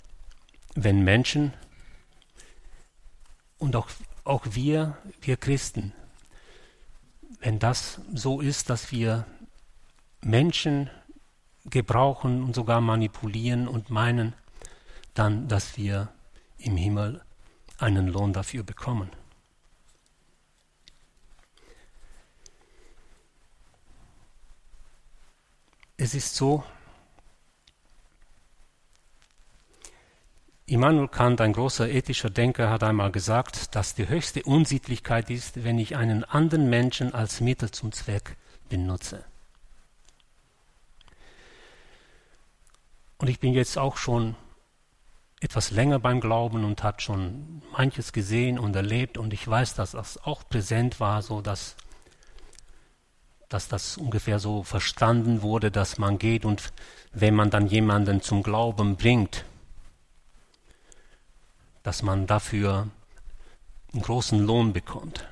wenn 0.76 1.06
Menschen 1.06 1.54
und 3.58 3.78
auch, 3.78 3.88
auch 4.26 4.46
wir, 4.50 4.98
wir 5.22 5.38
Christen, 5.38 5.94
wenn 7.44 7.60
das 7.60 8.00
so 8.14 8.40
ist, 8.40 8.70
dass 8.70 8.94
wir 8.94 9.28
Menschen 10.22 10.90
gebrauchen 11.66 12.42
und 12.42 12.56
sogar 12.56 12.80
manipulieren 12.80 13.68
und 13.68 13.90
meinen 13.90 14.34
dann, 15.14 15.50
dass 15.50 15.78
wir 15.78 16.08
im 16.58 16.78
Himmel 16.78 17.22
einen 17.78 18.08
Lohn 18.08 18.32
dafür 18.32 18.64
bekommen. 18.64 19.10
Es 25.98 26.16
ist 26.16 26.36
so, 26.36 26.64
Immanuel 30.74 31.08
Kant, 31.08 31.40
ein 31.40 31.54
großer 31.54 31.88
ethischer 31.88 32.32
Denker, 32.32 32.72
hat 32.72 32.82
einmal 32.82 33.12
gesagt, 33.12 33.76
dass 33.76 33.94
die 33.94 34.10
höchste 34.10 34.42
Unsittlichkeit 34.42 35.30
ist, 35.30 35.64
wenn 35.64 35.78
ich 35.78 35.96
einen 35.96 36.24
anderen 36.24 36.68
Menschen 36.68 37.14
als 37.14 37.42
Mittel 37.42 37.70
zum 37.70 37.92
Zweck 37.92 38.38
benutze. 38.70 39.24
Und 43.20 43.30
ich 43.30 43.40
bin 43.40 43.54
jetzt 43.54 43.78
auch 43.78 43.98
schon 43.98 44.36
etwas 45.42 45.70
länger 45.70 46.00
beim 46.00 46.20
Glauben 46.20 46.64
und 46.64 46.82
hat 46.82 47.04
schon 47.04 47.62
manches 47.78 48.12
gesehen 48.12 48.58
und 48.58 48.76
erlebt 48.76 49.20
und 49.20 49.32
ich 49.32 49.48
weiß, 49.48 49.76
dass 49.76 49.92
das 49.92 50.18
auch 50.24 50.42
präsent 50.50 51.00
war, 51.00 51.22
so 51.22 51.42
dass, 51.42 51.76
dass 53.48 53.68
das 53.68 53.98
ungefähr 53.98 54.40
so 54.40 54.64
verstanden 54.64 55.44
wurde, 55.44 55.70
dass 55.70 56.00
man 56.00 56.18
geht 56.18 56.46
und 56.46 56.74
wenn 57.12 57.36
man 57.36 57.52
dann 57.52 57.68
jemanden 57.68 58.24
zum 58.24 58.42
Glauben 58.42 58.96
bringt, 58.96 59.46
dass 61.84 62.02
man 62.02 62.28
dafür 62.28 62.90
einen 63.94 64.02
großen 64.02 64.40
Lohn 64.40 64.74
bekommt. 64.74 65.28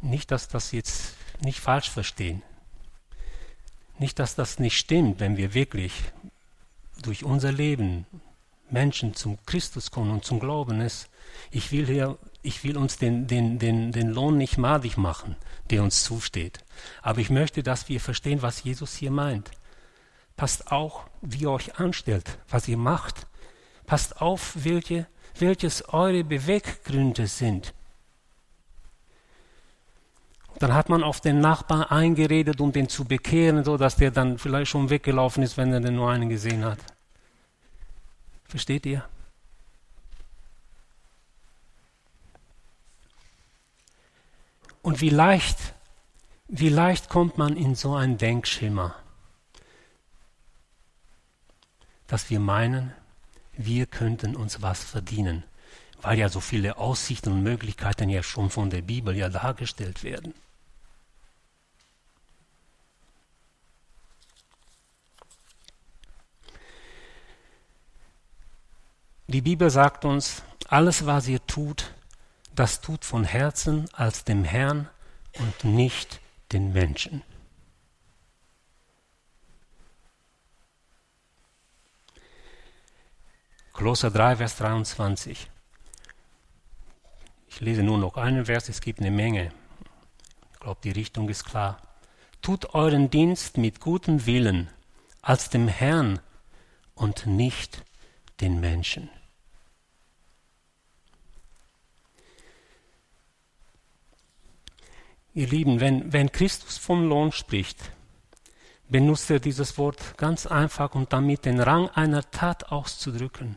Nicht, 0.00 0.30
dass 0.30 0.48
das 0.48 0.72
jetzt 0.72 1.14
nicht 1.40 1.60
falsch 1.60 1.90
verstehen. 1.90 2.42
Nicht, 3.98 4.18
dass 4.18 4.34
das 4.34 4.58
nicht 4.58 4.78
stimmt, 4.78 5.20
wenn 5.20 5.36
wir 5.36 5.54
wirklich 5.54 5.92
durch 7.02 7.24
unser 7.24 7.52
Leben 7.52 8.06
Menschen 8.70 9.14
zum 9.14 9.38
Christus 9.46 9.90
kommen 9.90 10.10
und 10.10 10.24
zum 10.24 10.40
Glauben 10.40 10.80
ist. 10.80 11.08
Ich 11.50 11.72
will 11.72 11.86
hier, 11.86 12.18
ich 12.42 12.64
will 12.64 12.76
uns 12.76 12.96
den, 12.96 13.26
den, 13.26 13.58
den, 13.58 13.92
den 13.92 14.10
Lohn 14.10 14.36
nicht 14.36 14.58
madig 14.58 14.96
machen, 14.96 15.36
der 15.70 15.82
uns 15.82 16.04
zusteht. 16.04 16.58
Aber 17.02 17.20
ich 17.20 17.30
möchte, 17.30 17.62
dass 17.62 17.88
wir 17.88 18.00
verstehen, 18.00 18.42
was 18.42 18.62
Jesus 18.62 18.94
hier 18.94 19.10
meint. 19.10 19.50
Passt 20.36 20.70
auch, 20.70 21.04
wie 21.20 21.42
ihr 21.42 21.50
euch 21.50 21.78
anstellt, 21.78 22.38
was 22.48 22.68
ihr 22.68 22.76
macht. 22.76 23.26
Passt 23.88 24.20
auf, 24.20 24.52
welche, 24.54 25.06
welches 25.38 25.88
eure 25.88 26.22
Beweggründe 26.22 27.26
sind. 27.26 27.72
Dann 30.58 30.74
hat 30.74 30.90
man 30.90 31.02
auf 31.02 31.22
den 31.22 31.40
Nachbar 31.40 31.90
eingeredet, 31.90 32.60
um 32.60 32.70
den 32.70 32.90
zu 32.90 33.06
bekehren, 33.06 33.64
so 33.64 33.78
dass 33.78 33.96
der 33.96 34.10
dann 34.10 34.36
vielleicht 34.36 34.70
schon 34.70 34.90
weggelaufen 34.90 35.42
ist, 35.42 35.56
wenn 35.56 35.72
er 35.72 35.80
denn 35.80 35.94
nur 35.94 36.10
einen 36.10 36.28
gesehen 36.28 36.66
hat. 36.66 36.78
Versteht 38.44 38.84
ihr? 38.84 39.08
Und 44.82 45.00
wie 45.00 45.08
leicht, 45.08 45.56
wie 46.46 46.68
leicht 46.68 47.08
kommt 47.08 47.38
man 47.38 47.56
in 47.56 47.74
so 47.74 47.94
ein 47.94 48.18
Denkschema, 48.18 48.96
dass 52.06 52.28
wir 52.28 52.38
meinen, 52.38 52.92
wir 53.58 53.86
könnten 53.86 54.36
uns 54.36 54.62
was 54.62 54.82
verdienen, 54.84 55.42
weil 56.00 56.18
ja 56.18 56.28
so 56.28 56.40
viele 56.40 56.78
Aussichten 56.78 57.32
und 57.32 57.42
Möglichkeiten 57.42 58.08
ja 58.08 58.22
schon 58.22 58.50
von 58.50 58.70
der 58.70 58.82
Bibel 58.82 59.16
ja 59.16 59.28
dargestellt 59.28 60.04
werden. 60.04 60.32
Die 69.26 69.42
Bibel 69.42 69.68
sagt 69.68 70.04
uns, 70.04 70.42
alles, 70.68 71.04
was 71.04 71.26
ihr 71.28 71.44
tut, 71.46 71.92
das 72.54 72.80
tut 72.80 73.04
von 73.04 73.24
Herzen 73.24 73.88
als 73.92 74.24
dem 74.24 74.44
Herrn 74.44 74.88
und 75.38 75.64
nicht 75.64 76.20
den 76.52 76.72
Menschen. 76.72 77.22
Kolosser 83.88 84.10
3, 84.10 84.36
Vers 84.36 84.56
23. 84.56 85.50
Ich 87.48 87.60
lese 87.60 87.82
nur 87.82 87.96
noch 87.96 88.18
einen 88.18 88.44
Vers, 88.44 88.68
es 88.68 88.82
gibt 88.82 89.00
eine 89.00 89.10
Menge. 89.10 89.50
glaube, 90.60 90.78
die 90.84 90.90
Richtung 90.90 91.30
ist 91.30 91.46
klar. 91.46 91.80
Tut 92.42 92.74
euren 92.74 93.08
Dienst 93.08 93.56
mit 93.56 93.80
gutem 93.80 94.26
Willen 94.26 94.68
als 95.22 95.48
dem 95.48 95.68
Herrn 95.68 96.20
und 96.96 97.24
nicht 97.26 97.82
den 98.42 98.60
Menschen. 98.60 99.08
Ihr 105.32 105.46
Lieben, 105.46 105.80
wenn, 105.80 106.12
wenn 106.12 106.30
Christus 106.30 106.76
vom 106.76 107.08
Lohn 107.08 107.32
spricht, 107.32 107.78
benutzt 108.90 109.30
er 109.30 109.40
dieses 109.40 109.78
Wort 109.78 110.18
ganz 110.18 110.46
einfach, 110.46 110.94
um 110.94 111.08
damit 111.08 111.46
den 111.46 111.58
Rang 111.58 111.88
einer 111.88 112.30
Tat 112.30 112.70
auszudrücken, 112.70 113.56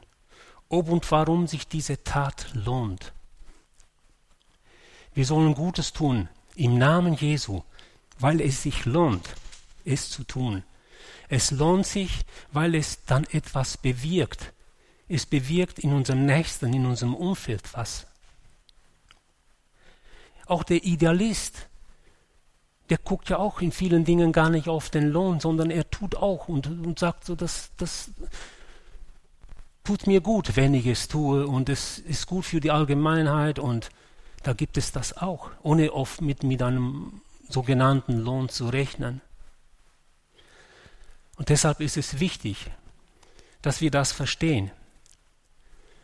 ob 0.72 0.90
und 0.90 1.10
warum 1.12 1.48
sich 1.48 1.68
diese 1.68 2.04
Tat 2.04 2.48
lohnt. 2.54 3.14
Wir 5.14 5.26
sollen 5.26 5.54
Gutes 5.54 5.92
tun 5.92 6.30
im 6.56 6.78
Namen 6.78 7.14
Jesu, 7.14 7.64
weil 8.20 8.40
es 8.42 8.64
sich 8.64 8.86
lohnt, 8.86 9.30
es 9.84 10.10
zu 10.10 10.24
tun. 10.24 10.64
Es 11.28 11.52
lohnt 11.52 11.86
sich, 11.86 12.26
weil 12.52 12.76
es 12.76 13.04
dann 13.06 13.26
etwas 13.26 13.78
bewirkt. 13.78 14.54
Es 15.08 15.26
bewirkt 15.26 15.80
in 15.80 15.94
unserem 15.94 16.26
Nächsten, 16.26 16.74
in 16.74 16.86
unserem 16.86 17.16
Umfeld 17.16 17.74
was. 17.74 18.08
Auch 20.46 20.64
der 20.64 20.84
Idealist, 20.84 21.68
der 22.90 22.98
guckt 22.98 23.30
ja 23.30 23.38
auch 23.38 23.62
in 23.62 23.72
vielen 23.72 24.06
Dingen 24.06 24.32
gar 24.32 24.50
nicht 24.50 24.68
auf 24.68 24.90
den 24.90 25.10
Lohn, 25.10 25.40
sondern 25.40 25.72
er 25.72 25.90
tut 25.90 26.16
auch 26.16 26.48
und, 26.48 26.68
und 26.68 27.00
sagt 27.00 27.26
so, 27.26 27.36
das, 27.36 27.72
das 27.78 28.12
tut 29.84 30.08
mir 30.08 30.22
gut, 30.22 30.56
wenn 30.56 30.74
ich 30.74 30.86
es 30.86 31.08
tue 31.08 31.48
und 31.48 31.70
es 31.70 32.00
ist 32.00 32.28
gut 32.28 32.46
für 32.46 32.60
die 32.60 32.72
Allgemeinheit 32.72 33.60
und 33.60 33.90
da 34.44 34.54
gibt 34.54 34.78
es 34.78 34.92
das 34.92 35.18
auch, 35.18 35.52
ohne 35.62 35.94
oft 35.94 36.22
mit, 36.22 36.44
mit 36.44 36.62
einem 36.62 37.22
sogenannten 37.48 38.20
Lohn 38.20 38.50
zu 38.50 38.70
rechnen. 38.70 39.22
Und 41.36 41.50
deshalb 41.50 41.80
ist 41.80 41.98
es 41.98 42.20
wichtig, 42.20 42.70
dass 43.62 43.82
wir 43.82 43.92
das 43.92 44.12
verstehen. 44.12 44.72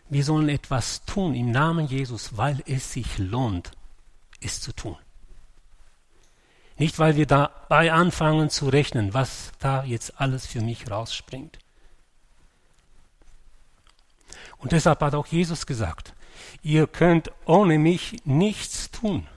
Wir 0.10 0.24
sollen 0.24 0.50
etwas 0.50 1.04
tun 1.06 1.34
im 1.36 1.52
Namen 1.52 1.88
Jesus, 1.88 2.38
weil 2.38 2.64
es 2.66 2.94
sich 2.94 3.18
lohnt, 3.18 3.72
es 4.40 4.62
zu 4.62 4.74
tun. 4.74 4.98
Nicht, 6.78 7.00
weil 7.00 7.16
wir 7.16 7.26
dabei 7.26 7.92
anfangen 7.92 8.50
zu 8.50 8.70
rechnen, 8.70 9.14
was 9.14 9.52
da 9.60 9.84
jetzt 9.84 10.22
alles 10.22 10.46
für 10.46 10.62
mich 10.62 10.90
rausspringt. 10.90 11.58
Und 14.60 14.72
deshalb 14.72 15.02
hat 15.02 15.14
auch 15.14 15.28
Jesus 15.28 15.66
gesagt, 15.66 16.14
ihr 16.62 16.88
könnt 16.88 17.32
ohne 17.46 17.78
mich 17.78 18.18
nichts 18.26 18.92
tun. 18.92 19.28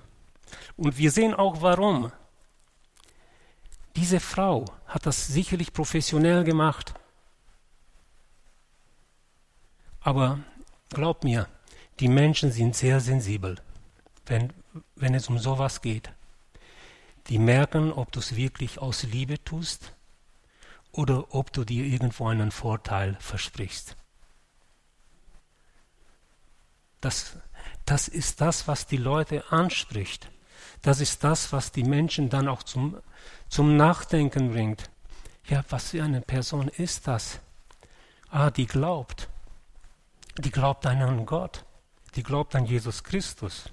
Und 0.76 0.98
wir 0.98 1.10
sehen 1.10 1.34
auch 1.34 1.62
warum. 1.62 2.10
Diese 3.96 4.20
Frau 4.20 4.64
hat 4.86 5.06
das 5.06 5.26
sicherlich 5.26 5.72
professionell 5.72 6.44
gemacht. 6.44 6.94
Aber 10.00 10.38
glaub 10.88 11.24
mir, 11.24 11.48
die 11.98 12.08
Menschen 12.08 12.50
sind 12.50 12.74
sehr 12.74 13.00
sensibel, 13.00 13.56
wenn, 14.24 14.52
wenn 14.96 15.14
es 15.14 15.28
um 15.28 15.38
sowas 15.38 15.82
geht. 15.82 16.10
Die 17.26 17.38
merken, 17.38 17.92
ob 17.92 18.10
du 18.12 18.20
es 18.20 18.36
wirklich 18.36 18.78
aus 18.78 19.02
Liebe 19.02 19.42
tust 19.44 19.92
oder 20.92 21.34
ob 21.34 21.52
du 21.52 21.64
dir 21.64 21.84
irgendwo 21.84 22.26
einen 22.28 22.50
Vorteil 22.50 23.16
versprichst. 23.20 23.96
Das, 27.00 27.36
das 27.86 28.08
ist 28.08 28.40
das, 28.40 28.68
was 28.68 28.86
die 28.86 28.96
Leute 28.96 29.50
anspricht. 29.50 30.30
Das 30.82 31.00
ist 31.00 31.24
das, 31.24 31.52
was 31.52 31.72
die 31.72 31.84
Menschen 31.84 32.30
dann 32.30 32.48
auch 32.48 32.62
zum 32.62 33.00
zum 33.50 33.76
Nachdenken 33.76 34.52
bringt. 34.52 34.88
Ja, 35.46 35.64
was 35.68 35.90
für 35.90 36.02
eine 36.02 36.20
Person 36.20 36.68
ist 36.68 37.06
das? 37.08 37.40
Ah, 38.30 38.50
die 38.50 38.66
glaubt. 38.66 39.28
Die 40.38 40.52
glaubt 40.52 40.86
an 40.86 41.02
einen 41.02 41.26
Gott. 41.26 41.64
Die 42.14 42.22
glaubt 42.22 42.54
an 42.54 42.64
Jesus 42.64 43.02
Christus. 43.02 43.70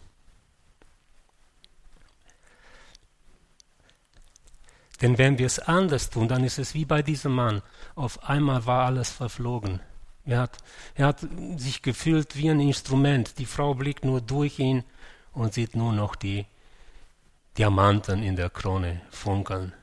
Denn 5.02 5.20
wenn 5.20 5.38
wir 5.38 5.46
es 5.46 5.60
anders 5.60 6.10
tun, 6.10 6.28
dann 6.28 6.44
ist 6.44 6.58
es 6.58 6.74
wie 6.74 6.86
bei 6.86 7.04
diesem 7.04 7.34
Mann. 7.34 7.62
Auf 7.94 8.24
einmal 8.28 8.66
war 8.66 8.88
alles 8.88 9.12
verflogen. 9.12 9.80
Er 10.28 10.42
hat, 10.42 10.58
er 10.96 11.08
hat 11.08 11.26
sich 11.56 11.82
gefühlt 11.82 12.36
wie 12.36 12.50
ein 12.50 12.60
Instrument. 12.60 13.40
Die 13.40 13.46
Frau 13.46 13.74
blickt 13.74 14.04
nur 14.04 14.20
durch 14.20 14.60
ihn 14.60 14.84
und 15.32 15.54
sieht 15.54 15.76
nur 15.76 15.94
noch 15.94 16.16
die 16.16 16.46
Diamanten 17.58 18.22
in 18.22 18.36
der 18.36 18.50
Krone 18.50 19.02
funkeln. 19.10 19.74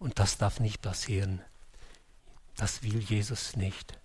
Und 0.00 0.18
das 0.18 0.38
darf 0.38 0.58
nicht 0.58 0.82
passieren. 0.82 1.40
Das 2.56 2.82
will 2.82 2.98
Jesus 2.98 3.56
nicht. 3.56 3.96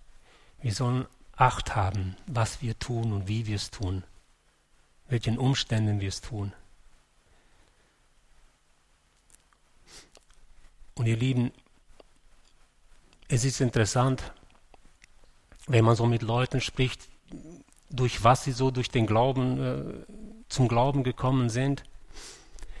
Wir 0.62 0.72
sollen 0.72 1.06
Acht 1.36 1.76
haben, 1.76 2.16
was 2.26 2.62
wir 2.62 2.78
tun 2.78 3.12
und 3.12 3.28
wie 3.28 3.46
wir 3.46 3.56
es 3.56 3.70
tun, 3.70 4.04
welchen 5.08 5.36
Umständen 5.36 6.00
wir 6.00 6.08
es 6.08 6.22
tun. 6.22 6.54
Und 10.94 11.06
ihr 11.06 11.16
Lieben, 11.16 11.52
es 13.28 13.44
ist 13.44 13.60
interessant, 13.60 14.32
wenn 15.66 15.84
man 15.84 15.96
so 15.96 16.06
mit 16.06 16.22
Leuten 16.22 16.60
spricht, 16.60 17.08
durch 17.90 18.24
was 18.24 18.44
sie 18.44 18.52
so 18.52 18.70
durch 18.70 18.90
den 18.90 19.06
Glauben 19.06 19.60
äh, 19.60 20.12
zum 20.48 20.68
Glauben 20.68 21.02
gekommen 21.04 21.48
sind. 21.48 21.84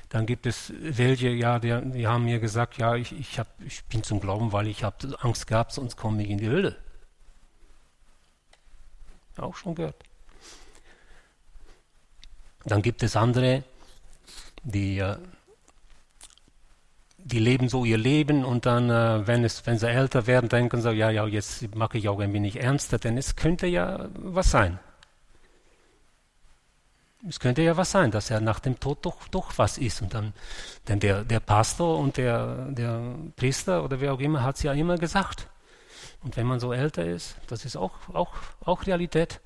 Dann 0.08 0.26
gibt 0.26 0.46
es 0.46 0.72
welche, 0.78 1.28
ja, 1.30 1.58
die, 1.58 1.78
die 1.90 2.06
haben 2.06 2.24
mir 2.24 2.38
gesagt, 2.38 2.78
ja, 2.78 2.94
ich, 2.94 3.12
ich, 3.12 3.38
hab, 3.38 3.48
ich 3.60 3.84
bin 3.86 4.02
zum 4.02 4.20
Glauben, 4.20 4.52
weil 4.52 4.68
ich 4.68 4.84
habe 4.84 5.16
Angst 5.20 5.46
gehabt, 5.46 5.72
sonst 5.72 5.96
komme 5.96 6.22
ich 6.22 6.30
in 6.30 6.38
die 6.38 6.48
Hölle. 6.48 6.76
Auch 9.36 9.56
schon 9.56 9.74
gehört. 9.74 10.02
Dann 12.64 12.82
gibt 12.82 13.02
es 13.02 13.16
andere, 13.16 13.64
die, 14.62 14.98
äh, 14.98 15.18
die 17.26 17.40
leben 17.40 17.68
so 17.68 17.84
ihr 17.84 17.98
Leben 17.98 18.44
und 18.44 18.66
dann, 18.66 18.88
äh, 18.88 19.26
wenn, 19.26 19.44
es, 19.44 19.66
wenn 19.66 19.78
sie 19.78 19.88
älter 19.88 20.28
werden, 20.28 20.48
denken 20.48 20.80
sie, 20.80 20.92
ja, 20.92 21.10
ja, 21.10 21.26
jetzt 21.26 21.74
mache 21.74 21.98
ich 21.98 22.08
auch 22.08 22.20
ein 22.20 22.32
wenig 22.32 22.60
ernster, 22.60 22.98
denn 22.98 23.18
es 23.18 23.34
könnte 23.34 23.66
ja 23.66 24.08
was 24.14 24.52
sein. 24.52 24.78
Es 27.28 27.40
könnte 27.40 27.62
ja 27.62 27.76
was 27.76 27.90
sein, 27.90 28.12
dass 28.12 28.30
er 28.30 28.40
nach 28.40 28.60
dem 28.60 28.78
Tod 28.78 28.98
doch, 29.02 29.26
doch 29.28 29.52
was 29.56 29.76
ist. 29.78 30.02
Und 30.02 30.14
dann, 30.14 30.34
denn 30.86 31.00
der, 31.00 31.24
der 31.24 31.40
Pastor 31.40 31.98
und 31.98 32.16
der, 32.16 32.66
der 32.70 33.16
Priester 33.34 33.82
oder 33.82 34.00
wer 34.00 34.12
auch 34.12 34.20
immer 34.20 34.44
hat 34.44 34.56
es 34.56 34.62
ja 34.62 34.72
immer 34.72 34.96
gesagt. 34.96 35.48
Und 36.22 36.36
wenn 36.36 36.46
man 36.46 36.60
so 36.60 36.72
älter 36.72 37.04
ist, 37.04 37.36
das 37.48 37.64
ist 37.64 37.76
auch, 37.76 37.94
auch, 38.12 38.34
auch 38.64 38.86
Realität. 38.86 39.40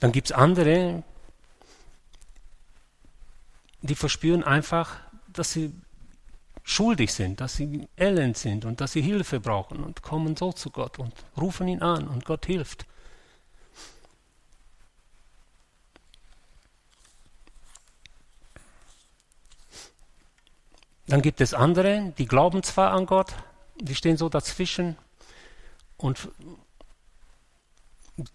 Dann 0.00 0.12
gibt 0.12 0.28
es 0.28 0.32
andere, 0.32 1.02
die 3.82 3.94
verspüren 3.94 4.42
einfach, 4.42 4.96
dass 5.38 5.52
sie 5.52 5.72
schuldig 6.62 7.12
sind, 7.12 7.40
dass 7.40 7.54
sie 7.54 7.88
elend 7.96 8.36
sind 8.36 8.64
und 8.64 8.80
dass 8.80 8.92
sie 8.92 9.02
Hilfe 9.02 9.38
brauchen 9.38 9.84
und 9.84 10.02
kommen 10.02 10.36
so 10.36 10.52
zu 10.52 10.70
Gott 10.70 10.98
und 10.98 11.12
rufen 11.36 11.68
ihn 11.68 11.80
an 11.80 12.08
und 12.08 12.24
Gott 12.24 12.46
hilft. 12.46 12.86
Dann 21.06 21.22
gibt 21.22 21.40
es 21.40 21.54
andere, 21.54 22.12
die 22.18 22.26
glauben 22.26 22.64
zwar 22.64 22.90
an 22.90 23.06
Gott, 23.06 23.32
die 23.80 23.94
stehen 23.94 24.16
so 24.16 24.28
dazwischen 24.28 24.96
und 25.96 26.28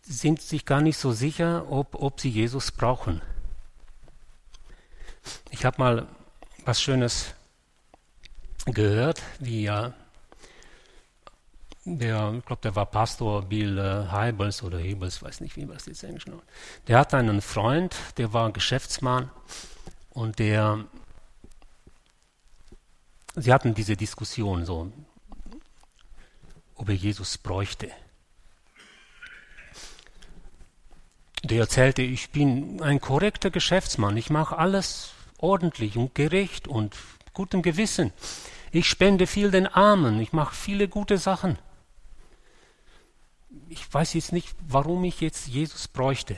sind 0.04 0.42
sich 0.42 0.66
gar 0.66 0.80
nicht 0.80 0.98
so 0.98 1.12
sicher, 1.12 1.70
ob, 1.70 1.96
ob 1.96 2.22
sie 2.22 2.30
Jesus 2.30 2.72
brauchen. 2.72 3.22
Ich 5.50 5.66
habe 5.66 5.78
mal 5.80 6.08
was 6.66 6.82
Schönes 6.82 7.34
gehört, 8.66 9.22
wie 9.40 9.64
ja 9.64 9.94
der, 11.84 12.36
ich 12.38 12.46
glaube, 12.46 12.62
der 12.62 12.76
war 12.76 12.86
Pastor 12.86 13.42
Bill 13.42 13.78
äh, 13.80 14.12
Heibels 14.12 14.62
oder 14.62 14.78
Hebels, 14.78 15.24
weiß 15.24 15.42
nicht, 15.42 15.56
wie 15.56 15.66
man 15.66 15.78
das 15.78 15.88
jetzt 15.88 16.04
Englisch 16.04 16.28
nennt. 16.28 16.44
Der 16.88 17.00
hatte 17.00 17.18
einen 17.18 17.42
Freund, 17.42 17.96
der 18.18 18.34
war 18.34 18.52
Geschäftsmann 18.52 19.32
und 20.12 20.38
der 20.38 20.86
sie 23.36 23.52
hatten 23.52 23.74
diese 23.74 23.96
Diskussion 23.96 24.66
so, 24.66 24.92
ob 26.76 26.90
er 26.90 26.96
Jesus 26.96 27.38
bräuchte. 27.38 27.90
Der 31.44 31.62
erzählte, 31.62 32.04
ich 32.04 32.30
bin 32.30 32.82
ein 32.84 33.02
korrekter 33.02 33.50
Geschäftsmann, 33.50 34.16
ich 34.18 34.30
mache 34.30 34.58
alles 34.58 35.14
ordentlich 35.42 35.98
und 35.98 36.16
gerecht 36.16 36.68
und 36.68 36.96
gutem 37.34 37.62
Gewissen. 37.62 38.14
Ich 38.72 38.88
spende 38.88 39.28
viel 39.28 39.52
den 39.52 39.68
Armen, 39.68 40.20
ich 40.22 40.34
mache 40.34 40.56
viele 40.56 40.88
gute 40.88 41.18
Sachen. 41.18 41.58
ich 43.70 43.94
weiß 43.94 44.14
jetzt 44.14 44.32
nicht, 44.34 44.54
warum 44.68 45.04
ich 45.04 45.22
jetzt 45.22 45.48
Jesus 45.48 45.88
bräuchte. 45.88 46.36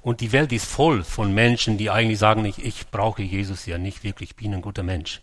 Und 0.00 0.20
die 0.20 0.32
Welt 0.32 0.52
ist 0.52 0.66
voll 0.66 1.04
von 1.04 1.32
Menschen, 1.32 1.78
die 1.78 1.90
eigentlich 1.90 2.18
sagen, 2.18 2.44
ich, 2.44 2.64
ich 2.64 2.88
brauche 2.90 3.22
Jesus 3.22 3.66
ja 3.66 3.78
nicht 3.78 4.04
wirklich, 4.04 4.30
ich 4.30 4.36
bin 4.36 4.54
ein 4.54 4.62
guter 4.62 4.82
Mensch. 4.82 5.20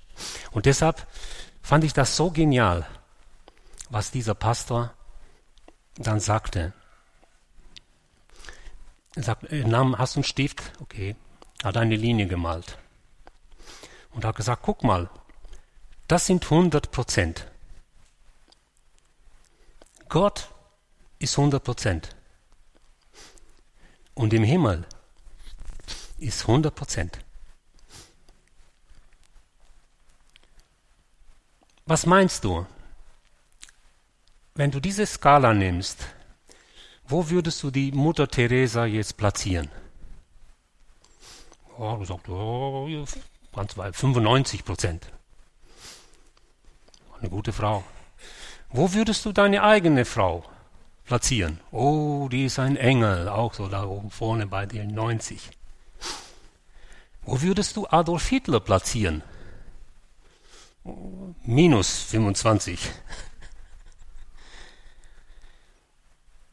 Und 0.52 0.66
deshalb 0.66 1.08
fand 1.62 1.84
ich 1.84 1.94
das 1.94 2.16
so 2.16 2.32
genial, 2.32 2.86
was 3.90 4.12
dieser 4.12 4.36
Pastor 4.36 4.94
dann 5.98 6.20
sagte. 6.20 6.74
Er 9.16 9.24
sagt, 9.24 9.52
nahm, 9.52 9.98
hast 9.98 10.16
du 10.16 10.20
einen 10.20 10.24
Stift? 10.24 10.72
Okay. 10.80 11.16
Hat 11.64 11.78
eine 11.78 11.96
Linie 11.96 12.28
gemalt. 12.28 12.78
Und 14.12 14.26
hat 14.26 14.36
gesagt, 14.36 14.63
guck 14.63 14.84
mal, 14.84 15.10
das 16.08 16.26
sind 16.26 16.43
100 16.43 16.91
Prozent. 16.91 17.48
Gott 20.08 20.50
ist 21.19 21.38
100 21.38 21.63
Prozent. 21.63 22.15
Und 24.15 24.34
im 24.34 24.43
Himmel 24.43 24.86
ist 26.17 26.41
100 26.41 26.74
Prozent. 26.74 27.19
Was 31.86 32.06
meinst 32.06 32.43
du, 32.43 32.65
wenn 34.56 34.72
du 34.72 34.80
diese 34.80 35.06
Skala 35.06 35.54
nimmst, 35.54 36.06
wo 37.06 37.30
würdest 37.30 37.63
du 37.63 37.72
die 37.72 37.91
Mutter 37.91 38.28
Teresa 38.28 38.86
jetzt 38.86 39.17
platzieren? 39.17 39.69
Oh, 41.78 41.95
du 41.98 42.06
sagst, 42.06 42.30
oh, 42.30 42.88
95 43.54 44.64
Prozent. 44.64 45.12
Eine 47.20 47.30
gute 47.30 47.52
Frau. 47.52 47.84
Wo 48.70 48.94
würdest 48.94 49.26
du 49.26 49.32
deine 49.32 49.64
eigene 49.64 50.06
Frau 50.06 50.44
platzieren? 51.06 51.60
Oh, 51.72 52.30
die 52.32 52.46
ist 52.46 52.60
ein 52.60 52.78
Engel, 52.78 53.28
auch 53.28 53.54
so 53.54 53.68
da 53.68 53.84
oben 53.84 54.12
vorne 54.12 54.48
bei 54.48 54.66
den 54.66 54.94
90. 54.94 55.50
Wo 57.24 57.42
würdest 57.42 57.76
du 57.76 57.88
Adolf 57.88 58.28
Hitler 58.28 58.60
platzieren? 58.60 59.24
Minus 61.44 62.04
25. 62.04 62.80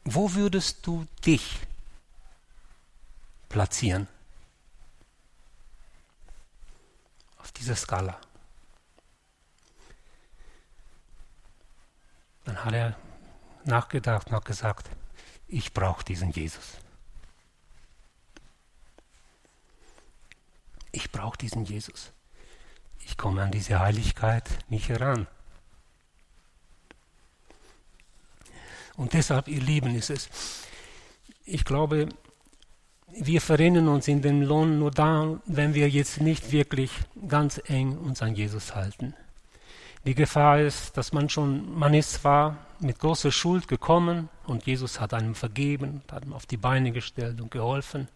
Wo 0.03 0.33
würdest 0.33 0.85
du 0.87 1.05
dich 1.25 1.59
platzieren? 3.49 4.07
Auf 7.39 7.46
dieser 7.59 7.75
Skala. 7.75 8.19
Dann 12.45 12.63
hat 12.63 12.73
er 12.73 12.95
nachgedacht 13.65 14.27
und 14.27 14.35
hat 14.35 14.45
gesagt, 14.45 14.89
ich 15.47 15.73
brauche 15.73 16.03
diesen 16.03 16.31
Jesus. 16.31 16.77
Ich 20.91 21.11
brauche 21.11 21.37
diesen 21.37 21.65
Jesus. 21.65 22.11
Ich 22.99 23.17
komme 23.17 23.43
an 23.43 23.51
diese 23.51 23.79
Heiligkeit 23.79 24.49
nicht 24.69 24.89
heran. 24.89 25.27
Und 28.95 29.13
deshalb, 29.13 29.47
ihr 29.47 29.61
Lieben, 29.61 29.95
ist 29.95 30.09
es, 30.09 30.29
ich 31.45 31.63
glaube, 31.63 32.09
wir 33.07 33.41
verrennen 33.41 33.87
uns 33.87 34.07
in 34.07 34.21
den 34.21 34.43
Lohn 34.43 34.79
nur 34.79 34.91
da, 34.91 35.39
wenn 35.45 35.73
wir 35.73 35.89
jetzt 35.89 36.21
nicht 36.21 36.51
wirklich 36.51 36.91
ganz 37.27 37.61
eng 37.65 37.97
uns 37.97 38.21
an 38.21 38.35
Jesus 38.35 38.75
halten. 38.75 39.13
Die 40.05 40.15
Gefahr 40.15 40.59
ist, 40.61 40.95
dass 40.95 41.11
man 41.11 41.29
schon, 41.29 41.77
man 41.77 41.93
ist 41.93 42.13
zwar 42.13 42.57
mit 42.79 42.99
großer 42.99 43.31
Schuld 43.31 43.67
gekommen 43.67 44.29
und 44.45 44.65
Jesus 44.65 44.99
hat 44.99 45.13
einem 45.13 45.35
vergeben, 45.35 46.01
hat 46.11 46.25
ihm 46.25 46.33
auf 46.33 46.45
die 46.45 46.57
Beine 46.57 46.91
gestellt 46.91 47.41
und 47.41 47.51
geholfen. 47.51 48.07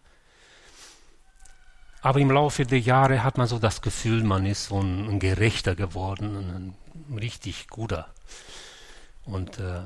Aber 2.00 2.18
im 2.18 2.30
Laufe 2.30 2.64
der 2.64 2.80
Jahre 2.80 3.22
hat 3.22 3.38
man 3.38 3.46
so 3.46 3.58
das 3.58 3.80
Gefühl, 3.80 4.24
man 4.24 4.46
ist 4.46 4.66
so 4.66 4.80
ein, 4.80 5.08
ein 5.08 5.18
Gerechter 5.20 5.74
geworden, 5.74 6.74
ein 7.10 7.16
richtig 7.16 7.68
guter. 7.68 8.08
Und 9.24 9.58
äh, 9.58 9.82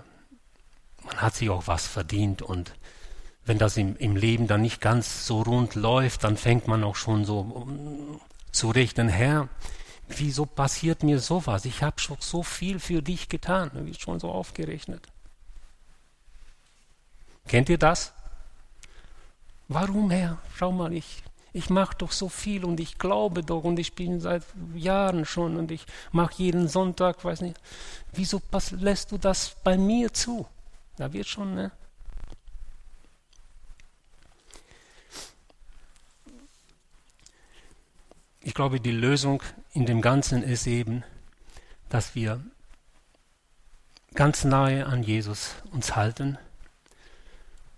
man 1.04 1.16
hat 1.16 1.34
sich 1.34 1.50
auch 1.50 1.66
was 1.66 1.86
verdient. 1.86 2.40
Und 2.40 2.72
wenn 3.46 3.58
das 3.58 3.76
im, 3.76 3.96
im 3.96 4.16
Leben 4.16 4.48
dann 4.48 4.60
nicht 4.60 4.80
ganz 4.80 5.24
so 5.26 5.40
rund 5.40 5.76
läuft, 5.76 6.24
dann 6.24 6.36
fängt 6.36 6.66
man 6.66 6.82
auch 6.82 6.96
schon 6.96 7.24
so 7.24 7.66
zu 8.50 8.70
rechnen, 8.70 9.08
Herr, 9.08 9.48
wieso 10.08 10.46
passiert 10.46 11.04
mir 11.04 11.20
sowas? 11.20 11.64
Ich 11.64 11.82
habe 11.82 12.00
schon 12.00 12.16
so 12.20 12.42
viel 12.42 12.80
für 12.80 13.02
dich 13.02 13.28
getan. 13.28 13.70
Bist 13.84 14.02
schon 14.02 14.18
so 14.18 14.30
aufgerechnet. 14.30 15.06
Kennt 17.46 17.68
ihr 17.68 17.78
das? 17.78 18.12
Warum, 19.68 20.10
Herr? 20.10 20.38
Schau 20.56 20.72
mal, 20.72 20.92
ich, 20.92 21.22
ich 21.52 21.70
mache 21.70 21.96
doch 21.98 22.10
so 22.10 22.28
viel 22.28 22.64
und 22.64 22.80
ich 22.80 22.98
glaube 22.98 23.42
doch 23.44 23.62
und 23.62 23.78
ich 23.78 23.94
bin 23.94 24.20
seit 24.20 24.42
Jahren 24.74 25.24
schon 25.24 25.56
und 25.56 25.70
ich 25.70 25.86
mache 26.10 26.34
jeden 26.42 26.66
Sonntag, 26.66 27.24
weiß 27.24 27.42
nicht. 27.42 27.60
Wieso 28.12 28.42
lässt 28.72 29.12
du 29.12 29.18
das 29.18 29.54
bei 29.62 29.78
mir 29.78 30.12
zu? 30.12 30.46
Da 30.96 31.12
wird 31.12 31.28
schon, 31.28 31.54
ne? 31.54 31.70
Ich 38.46 38.54
glaube, 38.54 38.80
die 38.80 38.92
Lösung 38.92 39.42
in 39.72 39.86
dem 39.86 40.00
Ganzen 40.00 40.44
ist 40.44 40.68
eben, 40.68 41.02
dass 41.88 42.14
wir 42.14 42.40
ganz 44.14 44.44
nahe 44.44 44.86
an 44.86 45.02
Jesus 45.02 45.56
uns 45.72 45.96
halten 45.96 46.38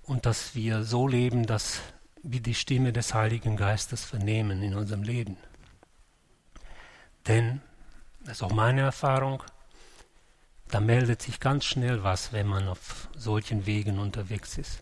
und 0.03 0.27
dass 0.27 0.55
wir 0.55 0.85
so 0.85 1.09
leben, 1.09 1.47
dass 1.47 1.81
wir 2.23 2.41
die 2.43 2.53
Stimme 2.53 2.93
des 2.93 3.15
Heiligen 3.15 3.57
Geistes 3.57 4.05
vernehmen 4.05 4.63
in 4.63 4.75
unserem 4.75 5.03
Leben. 5.03 5.39
Denn, 7.27 7.63
das 8.21 8.37
ist 8.37 8.43
auch 8.43 8.53
meine 8.53 8.83
Erfahrung, 8.83 9.43
da 10.69 10.81
meldet 10.81 11.23
sich 11.23 11.41
ganz 11.41 11.65
schnell 11.65 12.03
was, 12.03 12.35
wenn 12.35 12.47
man 12.47 12.69
auf 12.69 13.09
solchen 13.17 13.65
Wegen 13.65 13.99
unterwegs 13.99 14.59
ist, 14.59 14.81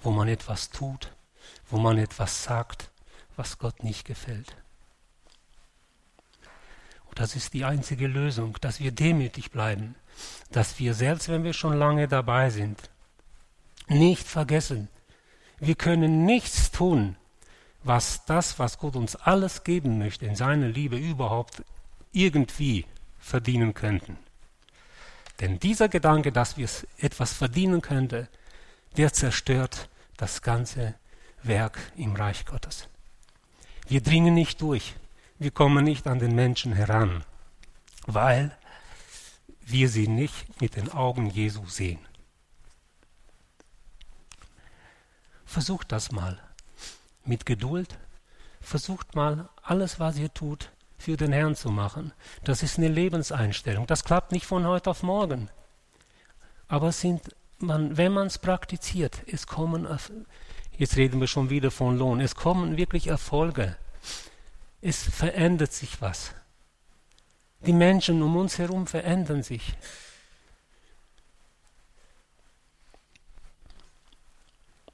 wo 0.00 0.12
man 0.12 0.28
etwas 0.28 0.70
tut, 0.70 1.14
wo 1.68 1.76
man 1.76 1.98
etwas 1.98 2.42
sagt, 2.42 2.90
was 3.36 3.58
Gott 3.58 3.84
nicht 3.84 4.06
gefällt. 4.06 4.56
Das 7.20 7.36
ist 7.36 7.52
die 7.52 7.66
einzige 7.66 8.06
Lösung, 8.06 8.56
dass 8.62 8.80
wir 8.80 8.92
demütig 8.92 9.50
bleiben, 9.50 9.94
dass 10.52 10.78
wir 10.78 10.94
selbst, 10.94 11.28
wenn 11.28 11.44
wir 11.44 11.52
schon 11.52 11.76
lange 11.76 12.08
dabei 12.08 12.48
sind, 12.48 12.88
nicht 13.88 14.26
vergessen, 14.26 14.88
wir 15.58 15.74
können 15.74 16.24
nichts 16.24 16.70
tun, 16.70 17.16
was 17.82 18.24
das, 18.24 18.58
was 18.58 18.78
Gott 18.78 18.96
uns 18.96 19.16
alles 19.16 19.64
geben 19.64 19.98
möchte, 19.98 20.24
in 20.24 20.34
seiner 20.34 20.68
Liebe 20.68 20.96
überhaupt 20.96 21.62
irgendwie 22.10 22.86
verdienen 23.18 23.74
könnten. 23.74 24.16
Denn 25.40 25.58
dieser 25.58 25.90
Gedanke, 25.90 26.32
dass 26.32 26.56
wir 26.56 26.70
etwas 26.96 27.34
verdienen 27.34 27.82
könnten, 27.82 28.28
der 28.96 29.12
zerstört 29.12 29.90
das 30.16 30.40
ganze 30.40 30.94
Werk 31.42 31.78
im 31.96 32.16
Reich 32.16 32.46
Gottes. 32.46 32.88
Wir 33.88 34.00
dringen 34.00 34.32
nicht 34.32 34.62
durch 34.62 34.94
wir 35.40 35.50
kommen 35.50 35.84
nicht 35.84 36.06
an 36.06 36.18
den 36.18 36.34
Menschen 36.34 36.74
heran, 36.74 37.24
weil 38.06 38.54
wir 39.62 39.88
sie 39.88 40.06
nicht 40.06 40.60
mit 40.60 40.76
den 40.76 40.92
Augen 40.92 41.30
Jesu 41.30 41.64
sehen. 41.66 41.98
Versucht 45.46 45.92
das 45.92 46.12
mal 46.12 46.38
mit 47.24 47.46
Geduld. 47.46 47.98
Versucht 48.60 49.14
mal 49.14 49.48
alles, 49.62 49.98
was 49.98 50.18
ihr 50.18 50.32
tut, 50.32 50.70
für 50.98 51.16
den 51.16 51.32
Herrn 51.32 51.56
zu 51.56 51.70
machen. 51.70 52.12
Das 52.44 52.62
ist 52.62 52.76
eine 52.76 52.88
Lebenseinstellung. 52.88 53.86
Das 53.86 54.04
klappt 54.04 54.32
nicht 54.32 54.44
von 54.44 54.66
heute 54.66 54.90
auf 54.90 55.02
morgen. 55.02 55.48
Aber 56.68 56.92
sind 56.92 57.34
man, 57.58 57.96
wenn 57.96 58.12
man 58.12 58.26
es 58.26 58.38
praktiziert, 58.38 59.22
es 59.26 59.46
kommen, 59.46 59.88
jetzt 60.76 60.98
reden 60.98 61.18
wir 61.18 61.28
schon 61.28 61.48
wieder 61.48 61.70
von 61.70 61.96
Lohn, 61.96 62.20
es 62.20 62.34
kommen 62.34 62.76
wirklich 62.76 63.06
Erfolge 63.06 63.78
es 64.82 65.02
verändert 65.02 65.72
sich 65.72 66.00
was. 66.00 66.32
Die 67.66 67.72
Menschen 67.72 68.22
um 68.22 68.36
uns 68.36 68.58
herum 68.58 68.86
verändern 68.86 69.42
sich. 69.42 69.74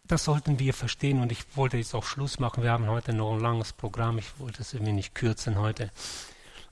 Das 0.04 0.24
sollten 0.24 0.58
wir 0.58 0.72
verstehen 0.74 1.20
und 1.20 1.32
ich 1.32 1.56
wollte 1.56 1.76
jetzt 1.76 1.94
auch 1.94 2.04
Schluss 2.04 2.38
machen. 2.38 2.62
Wir 2.62 2.70
haben 2.70 2.86
heute 2.86 3.12
noch 3.12 3.34
ein 3.34 3.40
langes 3.40 3.72
Programm. 3.72 4.18
Ich 4.18 4.38
wollte 4.38 4.62
es 4.62 4.72
irgendwie 4.72 4.92
nicht 4.92 5.14
kürzen 5.14 5.58
heute. 5.58 5.90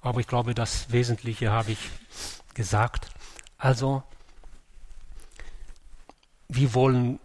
Aber 0.01 0.21
ich 0.21 0.27
glaube, 0.27 0.55
das 0.55 0.93
Wesentliche 0.93 1.51
habe 1.51 1.73
ich 1.73 1.91
gesagt. 2.55 3.11
Also, 3.59 4.03
wir 6.49 6.75
wollen 6.75 7.19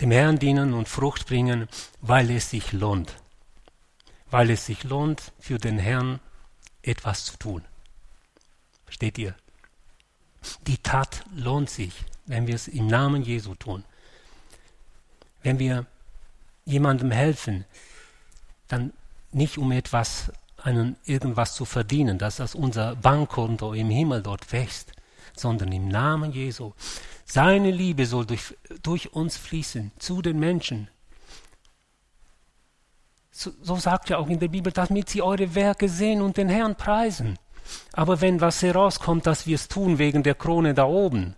dem 0.00 0.10
Herrn 0.10 0.38
dienen 0.38 0.72
und 0.72 0.88
Frucht 0.88 1.26
bringen, 1.26 1.68
weil 2.00 2.30
es 2.30 2.50
sich 2.50 2.72
lohnt 2.72 3.14
weil 4.30 4.50
es 4.50 4.66
sich 4.66 4.84
lohnt, 4.84 5.32
für 5.38 5.58
den 5.58 5.78
Herrn 5.78 6.20
etwas 6.82 7.24
zu 7.24 7.36
tun. 7.38 7.62
Versteht 8.84 9.18
ihr? 9.18 9.34
Die 10.66 10.78
Tat 10.78 11.24
lohnt 11.34 11.70
sich, 11.70 11.92
wenn 12.26 12.46
wir 12.46 12.54
es 12.54 12.68
im 12.68 12.86
Namen 12.86 13.22
Jesu 13.22 13.54
tun. 13.54 13.84
Wenn 15.42 15.58
wir 15.58 15.86
jemandem 16.64 17.10
helfen, 17.10 17.64
dann 18.68 18.92
nicht 19.32 19.58
um 19.58 19.72
etwas, 19.72 20.32
einen, 20.58 20.96
irgendwas 21.04 21.54
zu 21.54 21.64
verdienen, 21.64 22.18
dass 22.18 22.36
das 22.36 22.54
unser 22.54 22.96
Bankkonto 22.96 23.72
im 23.72 23.90
Himmel 23.90 24.22
dort 24.22 24.52
wächst, 24.52 24.92
sondern 25.34 25.72
im 25.72 25.88
Namen 25.88 26.32
Jesu. 26.32 26.72
Seine 27.24 27.70
Liebe 27.70 28.06
soll 28.06 28.26
durch, 28.26 28.56
durch 28.82 29.12
uns 29.12 29.36
fließen 29.36 29.92
zu 29.98 30.22
den 30.22 30.38
Menschen. 30.38 30.88
So, 33.38 33.76
sagt 33.76 34.10
ja 34.10 34.18
auch 34.18 34.28
in 34.28 34.40
der 34.40 34.48
Bibel, 34.48 34.72
damit 34.72 35.10
sie 35.10 35.22
eure 35.22 35.54
Werke 35.54 35.88
sehen 35.88 36.22
und 36.22 36.36
den 36.36 36.48
Herrn 36.48 36.74
preisen. 36.74 37.38
Aber 37.92 38.20
wenn 38.20 38.40
was 38.40 38.62
herauskommt, 38.62 39.28
dass 39.28 39.46
wir 39.46 39.54
es 39.54 39.68
tun 39.68 39.98
wegen 39.98 40.24
der 40.24 40.34
Krone 40.34 40.74
da 40.74 40.86
oben, 40.86 41.36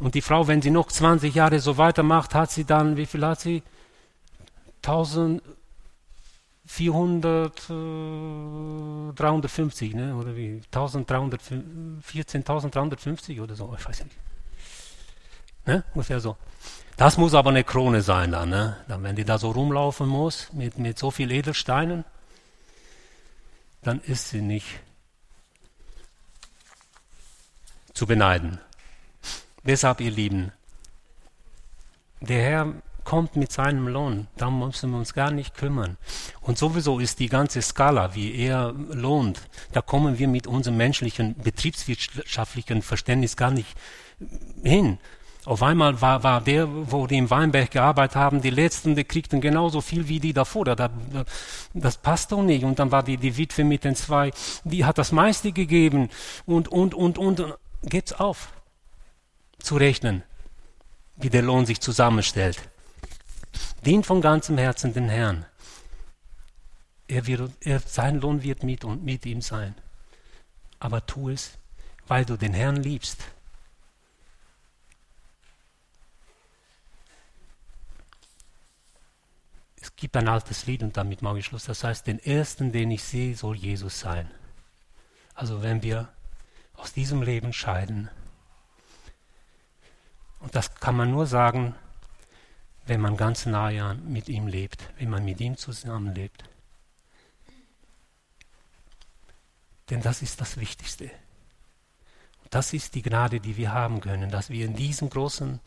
und 0.00 0.14
die 0.14 0.22
Frau, 0.22 0.46
wenn 0.46 0.62
sie 0.62 0.70
noch 0.70 0.86
20 0.86 1.34
Jahre 1.34 1.58
so 1.58 1.78
weitermacht, 1.78 2.32
hat 2.32 2.52
sie 2.52 2.64
dann, 2.64 2.96
wie 2.96 3.06
viel 3.06 3.26
hat 3.26 3.40
sie? 3.40 3.64
1400, 4.86 7.58
äh, 7.68 9.12
350, 9.14 9.94
ne? 9.94 10.14
oder 10.14 10.36
wie? 10.36 10.60
1314, 10.72 12.06
1350 12.06 13.40
oder 13.40 13.56
so, 13.56 13.74
ich 13.76 13.84
weiß 13.84 14.04
nicht. 14.04 14.16
Ne? 15.66 15.82
Ungefähr 15.92 16.20
so. 16.20 16.36
Das 16.98 17.16
muss 17.16 17.32
aber 17.32 17.50
eine 17.50 17.62
Krone 17.62 18.02
sein 18.02 18.32
dann, 18.32 18.48
ne? 18.50 18.76
Dann, 18.88 19.04
wenn 19.04 19.14
die 19.14 19.24
da 19.24 19.38
so 19.38 19.52
rumlaufen 19.52 20.08
muss, 20.08 20.52
mit, 20.52 20.78
mit 20.78 20.98
so 20.98 21.12
viel 21.12 21.30
Edelsteinen, 21.30 22.04
dann 23.82 24.00
ist 24.00 24.30
sie 24.30 24.42
nicht 24.42 24.80
zu 27.94 28.04
beneiden. 28.08 28.58
Deshalb, 29.62 30.00
ihr 30.00 30.10
Lieben, 30.10 30.50
der 32.20 32.42
Herr 32.42 32.74
kommt 33.04 33.36
mit 33.36 33.52
seinem 33.52 33.86
Lohn, 33.86 34.26
da 34.36 34.50
müssen 34.50 34.90
wir 34.90 34.98
uns 34.98 35.14
gar 35.14 35.30
nicht 35.30 35.54
kümmern. 35.54 35.98
Und 36.40 36.58
sowieso 36.58 36.98
ist 36.98 37.20
die 37.20 37.28
ganze 37.28 37.62
Skala, 37.62 38.16
wie 38.16 38.34
er 38.34 38.72
lohnt, 38.72 39.40
da 39.70 39.82
kommen 39.82 40.18
wir 40.18 40.26
mit 40.26 40.48
unserem 40.48 40.76
menschlichen, 40.76 41.36
betriebswirtschaftlichen 41.36 42.82
Verständnis 42.82 43.36
gar 43.36 43.52
nicht 43.52 43.78
hin. 44.64 44.98
Auf 45.48 45.62
einmal 45.62 45.98
war, 46.02 46.22
war 46.22 46.42
der, 46.42 46.68
wo 46.92 47.06
die 47.06 47.16
im 47.16 47.30
Weinberg 47.30 47.70
gearbeitet 47.70 48.16
haben, 48.16 48.42
die 48.42 48.50
Letzten, 48.50 48.94
die 48.94 49.04
kriegten 49.04 49.40
genauso 49.40 49.80
viel 49.80 50.06
wie 50.06 50.20
die 50.20 50.34
davor. 50.34 50.66
Das, 50.66 50.90
das 51.72 51.96
passt 51.96 52.32
doch 52.32 52.42
nicht. 52.42 52.64
Und 52.64 52.78
dann 52.78 52.92
war 52.92 53.02
die, 53.02 53.16
die 53.16 53.34
Witwe 53.38 53.64
mit 53.64 53.82
den 53.82 53.96
zwei, 53.96 54.30
die 54.64 54.84
hat 54.84 54.98
das 54.98 55.10
meiste 55.10 55.52
gegeben. 55.52 56.10
Und, 56.44 56.68
und, 56.68 56.94
und, 56.94 57.16
und, 57.16 57.42
geht's 57.82 58.12
auf. 58.12 58.52
Zu 59.58 59.76
rechnen, 59.76 60.22
wie 61.16 61.30
der 61.30 61.40
Lohn 61.40 61.64
sich 61.64 61.80
zusammenstellt. 61.80 62.60
Dient 63.86 64.04
von 64.04 64.20
ganzem 64.20 64.58
Herzen 64.58 64.92
den 64.92 65.08
Herrn. 65.08 65.46
Er 67.06 67.26
wird, 67.26 67.52
er, 67.60 67.80
sein 67.80 68.20
Lohn 68.20 68.42
wird 68.42 68.64
mit, 68.64 68.84
und 68.84 69.02
mit 69.02 69.24
ihm 69.24 69.40
sein. 69.40 69.74
Aber 70.78 71.06
tu 71.06 71.30
es, 71.30 71.52
weil 72.06 72.26
du 72.26 72.36
den 72.36 72.52
Herrn 72.52 72.76
liebst 72.76 73.24
gibt 79.98 80.16
ein 80.16 80.28
altes 80.28 80.66
Lied 80.66 80.82
und 80.82 80.96
damit 80.96 81.22
mache 81.22 81.40
ich 81.40 81.46
Schluss. 81.46 81.64
Das 81.64 81.82
heißt, 81.82 82.06
den 82.06 82.20
ersten, 82.20 82.70
den 82.72 82.90
ich 82.90 83.02
sehe, 83.02 83.36
soll 83.36 83.56
Jesus 83.56 83.98
sein. 83.98 84.30
Also 85.34 85.62
wenn 85.62 85.82
wir 85.82 86.08
aus 86.74 86.92
diesem 86.92 87.20
Leben 87.20 87.52
scheiden, 87.52 88.08
und 90.38 90.54
das 90.54 90.76
kann 90.76 90.96
man 90.96 91.10
nur 91.10 91.26
sagen, 91.26 91.74
wenn 92.86 93.00
man 93.00 93.16
ganz 93.16 93.44
nahe 93.44 93.96
mit 93.96 94.28
ihm 94.28 94.46
lebt, 94.46 94.88
wenn 94.98 95.10
man 95.10 95.24
mit 95.24 95.40
ihm 95.40 95.56
zusammenlebt. 95.56 96.44
Denn 99.90 100.00
das 100.00 100.22
ist 100.22 100.40
das 100.40 100.58
Wichtigste. 100.58 101.10
Und 102.44 102.54
das 102.54 102.72
ist 102.72 102.94
die 102.94 103.02
Gnade, 103.02 103.40
die 103.40 103.56
wir 103.56 103.72
haben 103.72 104.00
können, 104.00 104.30
dass 104.30 104.48
wir 104.48 104.64
in 104.64 104.76
diesem 104.76 105.10
großen 105.10 105.58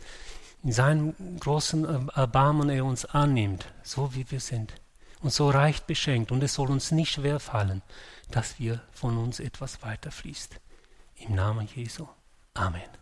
in 0.63 0.71
seinem 0.71 1.15
großen 1.39 2.09
Erbarmen 2.09 2.69
er 2.69 2.85
uns 2.85 3.05
annimmt, 3.05 3.65
so 3.83 4.13
wie 4.13 4.29
wir 4.29 4.39
sind, 4.39 4.73
und 5.21 5.33
so 5.33 5.49
reich 5.49 5.83
beschenkt. 5.83 6.31
Und 6.31 6.43
es 6.43 6.53
soll 6.53 6.69
uns 6.69 6.91
nicht 6.91 7.11
schwer 7.11 7.39
fallen, 7.39 7.81
dass 8.29 8.59
wir 8.59 8.81
von 8.91 9.17
uns 9.17 9.39
etwas 9.39 9.81
weiterfließt. 9.81 10.59
Im 11.15 11.35
Namen 11.35 11.67
Jesu. 11.75 12.07
Amen. 12.53 13.00